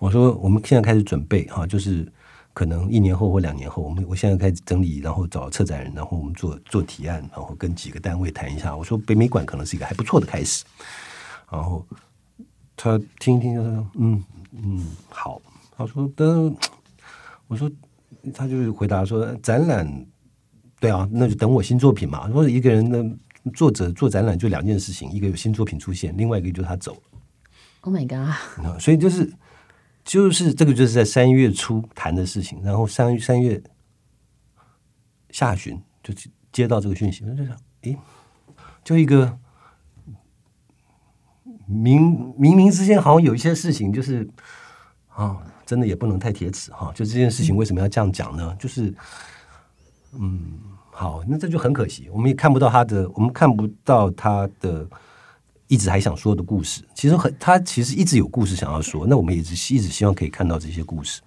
[0.00, 2.10] 我说：“我们现在开始准备哈，就是。”
[2.52, 8.76] 可能一年后或两年后，我们我现在开始整理，然后找策展人，然后我们做做提案，然后跟几个单位谈一下。
[8.76, 10.64] 我说北美馆可能是一个还不错的开始。
[11.48, 11.86] 然后
[12.76, 15.40] 他听一听，他说：“嗯嗯，好。”
[15.78, 16.54] 他说：“等。”
[17.46, 17.70] 我说
[18.34, 20.06] ：“他就是回答说，展览
[20.80, 22.28] 对啊，那就等我新作品嘛。
[22.32, 27.00] 说一个人的作者做展览就两件事情，一个有新作品出现，另外一个就是他走了。
[27.82, 28.80] Oh my god！
[28.80, 29.32] 所以就是。
[30.10, 33.62] 就是这个，就是在三月初谈的事情，然后三三月
[35.30, 36.12] 下旬就
[36.50, 37.96] 接到这个讯息，我就想，诶，
[38.82, 39.38] 就一个
[41.64, 44.28] 明明明之间好像有一些事情，就是
[45.10, 46.90] 啊，真的也不能太铁齿哈。
[46.92, 48.52] 就这件事情为什么要这样讲呢？
[48.58, 48.92] 就是，
[50.14, 50.58] 嗯，
[50.90, 54.84] 好，那这就很可惜，我们也看不到他的，我们看不到他的。
[55.70, 59.06] 一直还想说的故事，其实很他其实一直有故事想要说。
[59.06, 61.22] 那我们也是一直希望可以看到这些故事。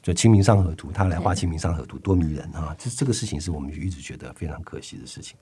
[0.00, 2.74] 就《清明上河图》，他来画《清明上河图》，多迷人啊！
[2.78, 5.36] 这这个事情是我们一直觉得非常可惜的事情。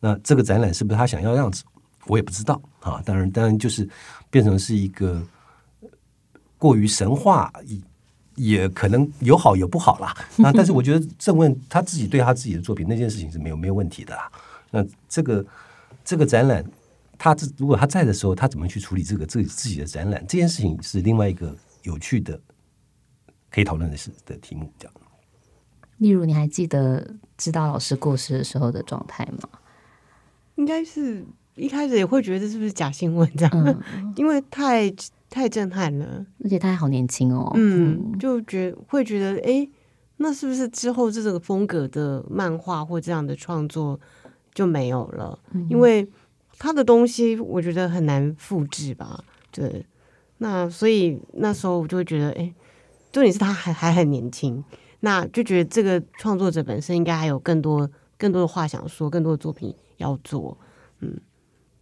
[0.00, 1.62] 那这个展览是不是他想要样子，
[2.06, 3.00] 我也不知道啊。
[3.04, 3.88] 当然，当然就是
[4.30, 5.22] 变成是一个
[6.58, 7.52] 过于神话，
[8.34, 10.16] 也可能有好有不好啦。
[10.36, 14.28] 那但是我觉得郑问他自己对他自己的作品那件事情是没有没有问题的啦。
[14.72, 15.46] 那这个
[16.04, 16.64] 这个展览。
[17.22, 20.24] 他这如果他在的时候，他怎么去处理这个自己自己的展览？
[20.26, 22.40] 这件事情是另外一个有趣的
[23.50, 24.72] 可以讨论的事的题目。
[24.78, 24.94] 这样，
[25.98, 29.50] 例如你还记得知道老师过世的时候的状态吗？
[30.54, 31.22] 应该是
[31.56, 33.82] 一开始也会觉得是不是假新闻这样，
[34.16, 34.90] 因为太
[35.28, 37.52] 太震撼了，而且他还好年轻哦。
[37.54, 39.68] 嗯，就觉会觉得，哎，
[40.16, 44.00] 那是不是之后这种风格的漫画或这样的创作
[44.54, 45.38] 就没有了？
[45.68, 46.08] 因为
[46.60, 49.86] 他的东西我觉得很难复制吧，对，
[50.36, 52.52] 那所以那时候我就会觉得，哎，
[53.10, 54.62] 重点是他还还很年轻，
[55.00, 60.58] 那就觉得这个创作者本身应该还有更多更多的话想说，更多的作品要做，
[61.00, 61.18] 嗯，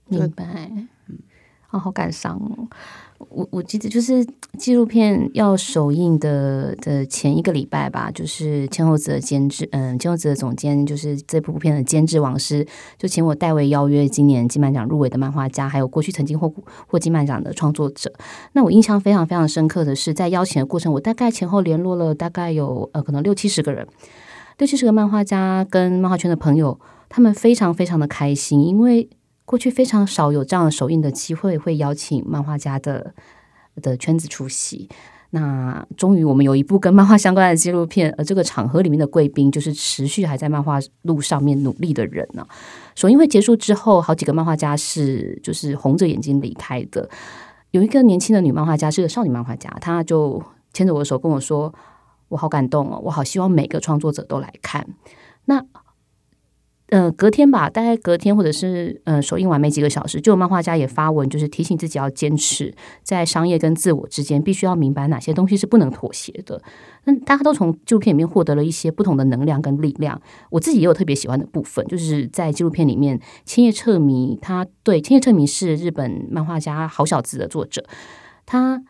[0.07, 0.71] 明白，
[1.09, 1.19] 嗯。
[1.71, 2.67] 哦，好感伤哦！
[3.19, 4.25] 我我记得就是
[4.59, 12.67] 纪录片要首映的的前一个礼拜吧，就是千后子的监制，嗯，千后子的总监就是这部片的监制王师，
[12.97, 16.53] 就请我代为邀约今年金漫奖入围的漫画家，还有过去曾经获
[16.87, 18.13] 获金漫奖的创作者。
[18.53, 23.87] 那我印象非常非常深刻的是，在邀请的过程，我大概前后联络了大概有呃可能六七十个人，
[24.59, 29.09] 六七十个漫画家跟漫画圈的朋友，他们非常非常的开心，因为。
[29.49, 33.15] 过去非常少有这样的首映的机会，会邀请漫画家的
[33.81, 34.91] 的圈子出席。
[35.31, 42.47] 那终于我们有一部跟漫画相关的纪录片，而这个场合里面的贵宾就是持续还在漫画路上面努力的人呢。
[42.95, 47.09] 首映会结束之后，好几个漫画家是就是红着眼睛离开的。
[47.71, 50.43] 有一个年轻的女漫画家是个少女漫画家，她就
[50.75, 51.73] 牵着我的手跟我说
[52.29, 54.87] ：“我好感动哦，我好希望每个创作者都来看。”
[55.47, 55.65] 那
[56.91, 66.63] 呃，隔天吧，大概隔天或者是呃首映完没几个小时，就有漫画家也发文，就是提醒自己要坚持在商业跟自我之间，必须要明白哪些东西是不能妥协的。
[67.05, 70.19] 那大家都从纪录片里面获得了一些不同的能量跟力量。
[70.51, 77.85] 我自己也有特别喜欢的部分，就是在纪录片里面，千叶彻弥他对千叶彻弥是日本漫画家好小子的作者，
[78.47, 78.83] 他。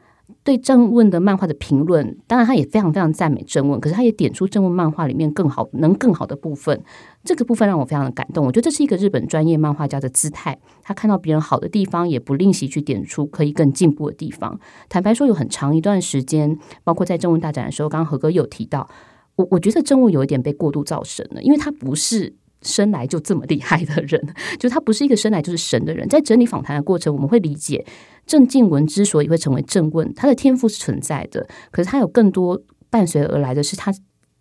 [0.44, 6.82] 对正问的漫画的评论，当然他也非常非常赞美正问，可是他也点出正问漫画里面更好能更好的部分。
[7.24, 8.46] 这个部分让我非常的感动。
[8.46, 14.58] 我觉得这是一个日本专业漫画家的姿态，他看到别人好的地方，也不吝惜去点出可以更进步的地方。
[14.88, 18.88] 坦白说，有很长一段时间，包括在正问大展的时候，刚刚何哥有提到，
[19.36, 22.34] 我我觉得正问有一点被过度造神了，因为他不是。
[22.62, 24.20] 生来就这么厉害的人，
[24.58, 26.08] 就他不是一个生来就是神的人。
[26.08, 27.84] 在整理访谈的过程，我们会理解
[28.26, 33.92] 郑静文之所以会成为正问，他的天赋是存在的，可是他有更多伴随而来的是他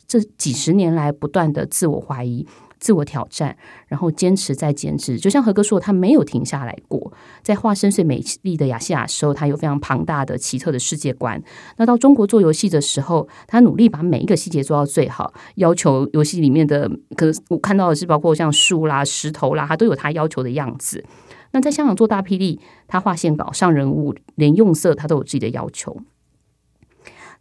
[0.08, 2.48] 这几十年来不断的自我怀疑。
[2.80, 3.58] 自我挑战，
[3.88, 7.12] 然后坚持再坚持，就像何哥说，他没有停下来过。
[7.42, 11.42] 在画深邃美丽的亚细亚时候，他有非常庞大的奇特的世界观。
[11.78, 21.04] 那到中国做游戏的时候，他努力把每一个细节做到最好，要求游戏里面的，可我看到的是包括像树啦、石头啦，他都有他要求的样子。
[21.52, 25.98] 那在香港做大霹雳，他画线稿、上人物，连用色他都有自己的要求。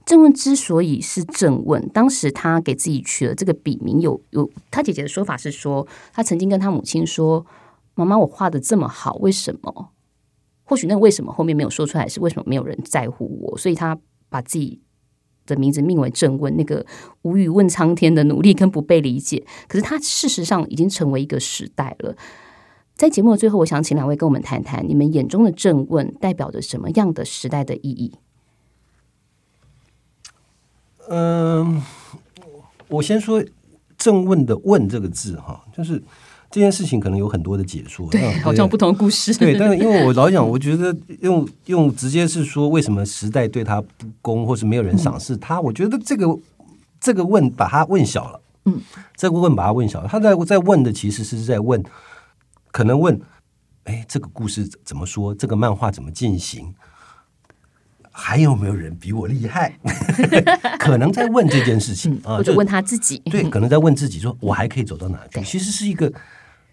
[0.07, 7.45] 正问之所以是正问，当时他给自己取了这个笔名，有有他姐姐的说法是说，他曾经跟他母亲说
[7.97, 9.91] ：“妈妈，我画的这么好，为什么？
[10.63, 13.59] 或许那为什么后面没有说出来，是为什么没有人在乎我？
[13.59, 13.99] 所以他
[14.29, 14.81] 把自己
[15.45, 16.87] 的名字命为正问，那个
[17.23, 22.17] 无语问苍天的努力跟不被理解，可是他事实上已经成为一个时代了。
[22.95, 28.13] 在节目的最后，我想请两位跟我们谈谈，你们眼中的正问代表着什么样的时代的意义？
[31.09, 31.83] 嗯，
[32.89, 33.43] 我先说
[33.97, 36.03] “正问”的“问”这个字哈，就是
[36.51, 39.35] 这件事情可能有很多的解说，对，好像不同故事。
[39.37, 46.27] 对，但是因为我老讲，我觉得用用直接是说为什么时代对他不公，或是没有人赏识他，我觉得这个
[47.01, 48.81] 这个问把他问小了，嗯，
[49.17, 51.83] 这个问把他问小了，他在在问的其实是在问，
[52.71, 53.21] 可能问，
[53.85, 55.35] 哎，这个故事怎么说？
[55.35, 56.75] 这个漫画怎么进行？
[58.19, 59.79] 还有没有人比我厉害？
[60.81, 63.19] 可能在问这件事情啊，就问他自己。
[63.27, 65.43] 对，可能在问自己，说我还可以走到哪去？
[65.43, 66.11] 其实是一个，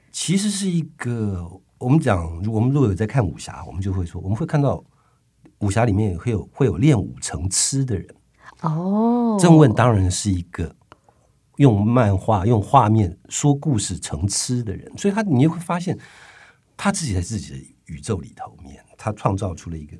[0.10, 1.46] 其实是一个。
[1.80, 4.82] 我们讲，我们如果有在看武侠，我们就会说，我们会看到
[5.60, 8.08] 武侠里面会有会有练武成痴的人。
[8.62, 10.74] 哦，郑问当然是一个
[11.58, 16.00] 用漫画、用画面说故事成痴的人，所以他你会发现，
[16.78, 19.98] 他自己在自己的宇宙里头面，他创造出了一个。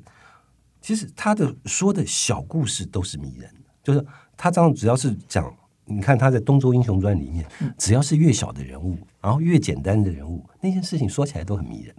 [0.84, 4.04] 其实他的说的小故事都是迷人的，就是
[4.36, 5.50] 他这样只要是讲，
[5.86, 7.46] 你看他在《东周英雄传》里面，
[7.78, 11.96] 只要是越小的人物，然后越简单的人物，那件事情说起来都很迷人。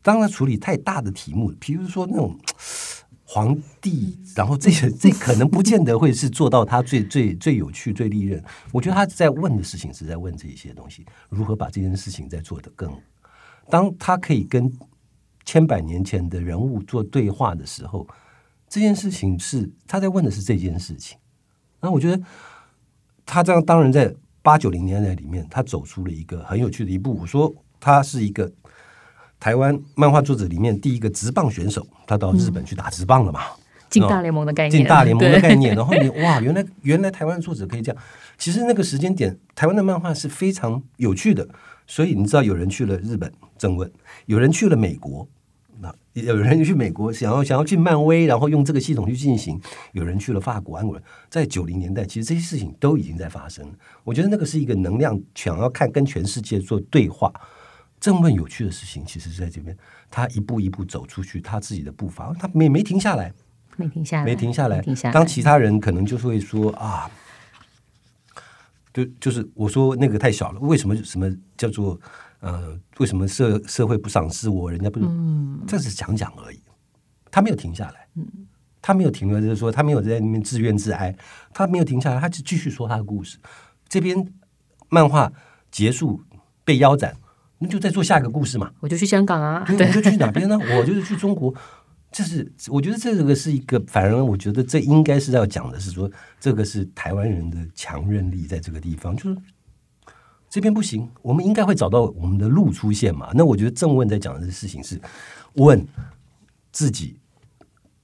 [0.00, 2.34] 当他处理太大的题目，比如说那种
[3.24, 8.42] 皇帝，然后这些 这可能不见得会是做到他最最最有趣、最利刃。
[8.72, 12.90] 我觉得他在问的事情是在问这些东西，如何把这件事情再做得更。
[13.68, 14.72] 当他可以跟。
[15.48, 18.06] 千百年前的人物做对话的时候，
[18.68, 21.16] 这件事情是他在问的是这件事情。
[21.80, 22.22] 那我觉得
[23.24, 27.16] 他这样当然在八九零年代里面，他走出了一个很有趣的一步。
[27.18, 28.52] 我说他是一个
[29.40, 33.40] 台湾漫画作者里面第一个直棒选手，他到日本去打直棒了嘛？
[33.88, 35.74] 进大联盟的概念，进大联盟的概念。
[35.74, 38.02] 然后你 哇，原来原来台湾作者可以这样。
[38.36, 41.48] 其实那个时间点，台湾的漫画是非常有趣的。
[41.86, 43.90] 所以你知道，有人去了日本征问，
[44.26, 45.26] 有人去了美国。
[45.80, 49.56] 那有人去美国，想要想要去漫威，然后用这个系统去进行；
[49.92, 51.00] 有人去了法国、安国，
[51.30, 53.64] 在九零年代，其实这些事情都已经在发生。
[54.02, 57.32] 我觉得那个是一个能量，想要看跟全世界做对话。
[58.00, 59.76] 这么有趣的事情，其实是在这边，
[60.10, 63.32] 他一步一步走出去，他自己的步伐，他没没停下来，
[63.76, 64.82] 没停下来，没停下来。
[65.12, 67.08] 当其他人可能就会说啊，
[68.92, 72.00] 就就是我说那个太小了，为什么什么叫做？
[72.40, 74.70] 呃，为什么社社会不赏识我？
[74.70, 75.00] 人家不，
[75.66, 76.60] 这是讲讲而已。
[77.30, 78.08] 他没有停下来，
[78.80, 81.14] 他没有停了，就是说他没有在那边自怨自哀，
[81.52, 83.38] 他没有停下来，他就继续说他的故事。
[83.88, 84.32] 这边
[84.88, 85.32] 漫画
[85.70, 86.22] 结束
[86.64, 87.16] 被腰斩，
[87.58, 88.72] 那就再做下一个故事嘛。
[88.80, 90.58] 我就去香港啊，对，就去哪边呢？
[90.78, 91.54] 我就是去中国。
[92.10, 96.10] 这是我觉得这个是一个，反而我觉得这应该是要讲的是说，
[96.40, 99.36] 这个是台湾人的强韧力，在这个地方就是。
[100.48, 103.30] 这边不行，我们应该会找到我们的路出现嘛？
[103.34, 105.00] 那我觉得正问在讲的事情是
[105.54, 105.86] 问
[106.72, 107.18] 自己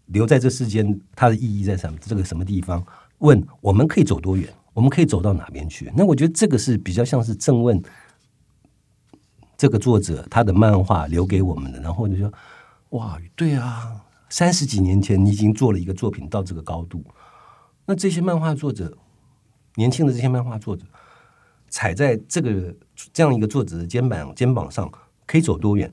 [0.06, 1.98] 留在这世间它的意义在什么？
[2.00, 2.84] 这个什么地方？
[3.18, 4.48] 问我们可以走多远？
[4.74, 5.90] 我们可以走到哪边去？
[5.96, 7.80] 那我觉得这个是比较像是正问
[9.56, 12.30] 这个作者他的漫画留给我们的，然后就说
[12.90, 17.02] 哇，对啊，三十几年前你已经做了一个作品到这个高度，
[17.86, 18.98] 那这些漫画作者，
[19.76, 20.84] 年轻的这些漫画作者，
[21.74, 22.72] 踩在这个
[23.12, 24.88] 这样一个作者的肩膀肩膀上，
[25.26, 25.92] 可以走多远？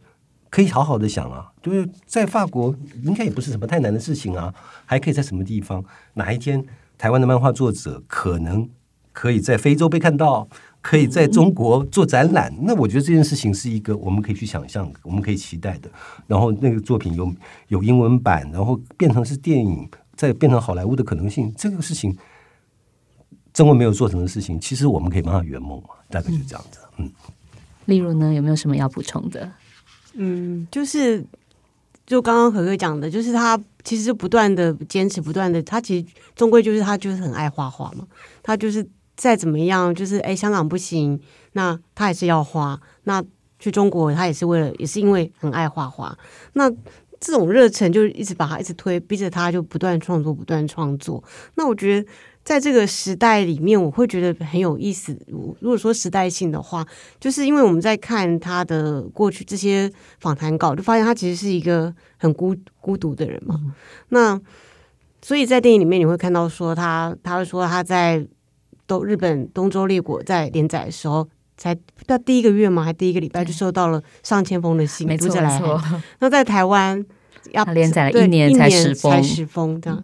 [0.51, 4.53] 可以好好的想啊，就是在法国应该也不是什么太难的事情啊，
[4.85, 5.83] 还可以在什么地方？
[6.13, 6.63] 哪一天
[6.99, 8.69] 台湾的漫画作者可能
[9.11, 10.47] 可以在非洲被看到，
[10.83, 12.53] 可以在中国做展览？
[12.61, 15.89] 那我觉得这件事情是一个我们可以去想象，我们可以期待的。
[16.27, 17.33] 然后那个作品有
[17.69, 22.15] 有英文版，然后变成是电影，再变成好莱坞的可能性，这个事情
[23.53, 26.79] 中国没有做成的事情，其实我们可以帮他圆梦嘛，大概就这样子。
[26.97, 27.11] 嗯，
[27.85, 29.51] 例如呢，有没有什么要补充的？
[30.13, 31.21] 嗯，就是
[32.05, 38.07] 就刚刚可可讲的，就是他其实不断的坚持，不断的，他其实终归就是他就是很爱画画嘛。
[38.41, 38.87] 他就是
[39.17, 41.19] 再怎么样，就是哎，香港不行，
[41.51, 42.79] 那他也是要画。
[43.03, 43.21] 那
[43.59, 46.17] 去中国，他也是为了，也是因为很爱画画。
[46.53, 46.71] 那
[47.19, 51.21] 这种热忱就一直把他一直推，逼着他就不断创作，不断创作。
[51.55, 52.07] 那我觉得。
[52.43, 55.17] 在这个时代里面，我会觉得很有意思。
[55.27, 56.85] 如果说时代性的话，
[57.19, 63.59] 就是因为我们在看他的过去这些访谈稿，就发现他其实是一个很孤孤独的人嘛。
[64.09, 64.39] 那
[65.21, 68.25] 所以在电影里面你会看到说他，他会说他在
[68.87, 71.27] 东日本东周列国在连载的时候，
[71.57, 71.77] 才
[72.07, 75.79] 到第一个月嘛，还第一个礼拜就收到了上千封的信，没错没错。
[76.19, 77.05] 那在台湾
[77.51, 80.03] 要连载了一年才十封，才十封这样。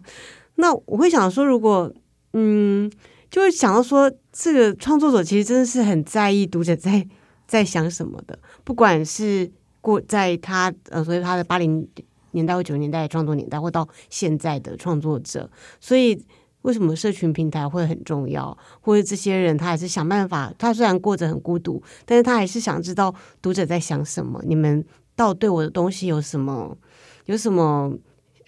[0.54, 1.92] 那我会想说，如果
[2.32, 2.90] 嗯，
[3.30, 7.06] 就会想到说，这个创作者其实真的是很在意读者在
[7.46, 9.50] 在想什么的，不管是
[9.80, 11.88] 过在他呃，所以他的八零
[12.32, 15.50] 年代或九十年代创作年代，或到现在的创作者，
[15.80, 16.22] 所以
[16.62, 18.56] 为什么社群平台会很重要？
[18.80, 24.84] 或者这些人他还是想办法，他虽然过着很孤独，但是他还是想知道读者在想什么，你们
[25.16, 26.76] 到对我的东西有什么
[27.24, 27.92] 有什么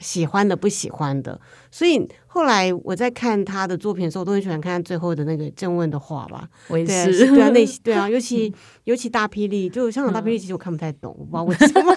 [0.00, 1.40] 喜欢的、不喜欢的，
[1.70, 2.08] 所以。
[2.32, 6.48] 后来我在看他的作品的时候，我都很喜欢看最后的那个正问的话吧。
[6.68, 11.92] 我也是，对啊，那对啊， 尤其尤其大霹雳，就香港大霹雳，其实我看不太懂，我不知道为什么。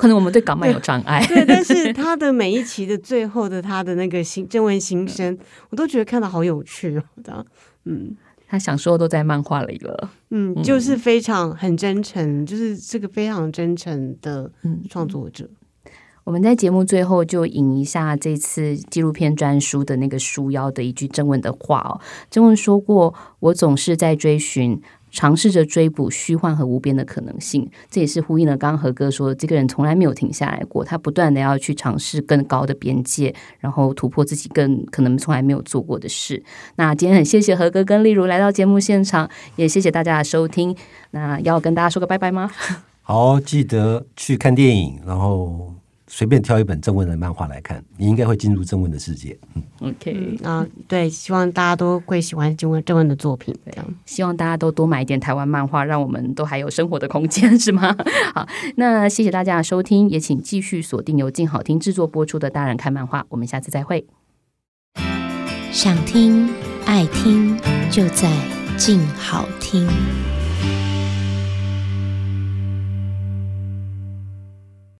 [0.00, 1.20] 可能我们对港漫有障碍。
[1.26, 5.36] 对，但是他的每一期的最后的他的那个新正问新生，
[5.70, 7.02] 我都觉得看的好有趣哦。
[7.24, 7.44] 这样，
[7.84, 10.10] 嗯，他想说的都在漫画里了。
[10.30, 14.48] 嗯，就是非常很真诚，就是这个非常真诚的
[14.88, 15.50] 创作者。
[16.24, 22.00] 我们在节目最后就引一下这次纪录片专书的那个书腰的一句正文的话哦。
[22.30, 36.40] 正文说过：“我总是在追寻，尝试着追捕虚幻和无边的可能性。”这也是呼应了刚刚何哥说，这个人从来没有停下来过，他不断的要去尝试更高的边界，然后突破自己更可能从来没有做过的事。
[36.76, 40.76] 那今天很谢谢何哥跟丽如来到节目现场，也谢谢大家的收听。
[41.10, 42.48] 那要跟大家说个拜拜吗？
[43.02, 45.81] 好，记得去看电影，然后。
[46.14, 49.34] 随便挑一本正文的漫画来看，你应该会进入正文的世界。
[49.54, 53.56] 嗯，OK，啊，对，希望大家都会喜欢正文正文的作品。
[53.64, 57.96] 这样，希望大家都多买一点台湾漫画，让我们都还有生活的空间，是吗？
[58.34, 58.46] 好，
[58.76, 64.06] 那谢谢大家的收听，也请继续锁定由静好听制作播出的《大人看漫画》，我们下次再会。
[65.70, 66.50] 想听
[66.84, 67.58] 爱听，
[67.90, 68.30] 就在
[68.76, 69.88] 静好听。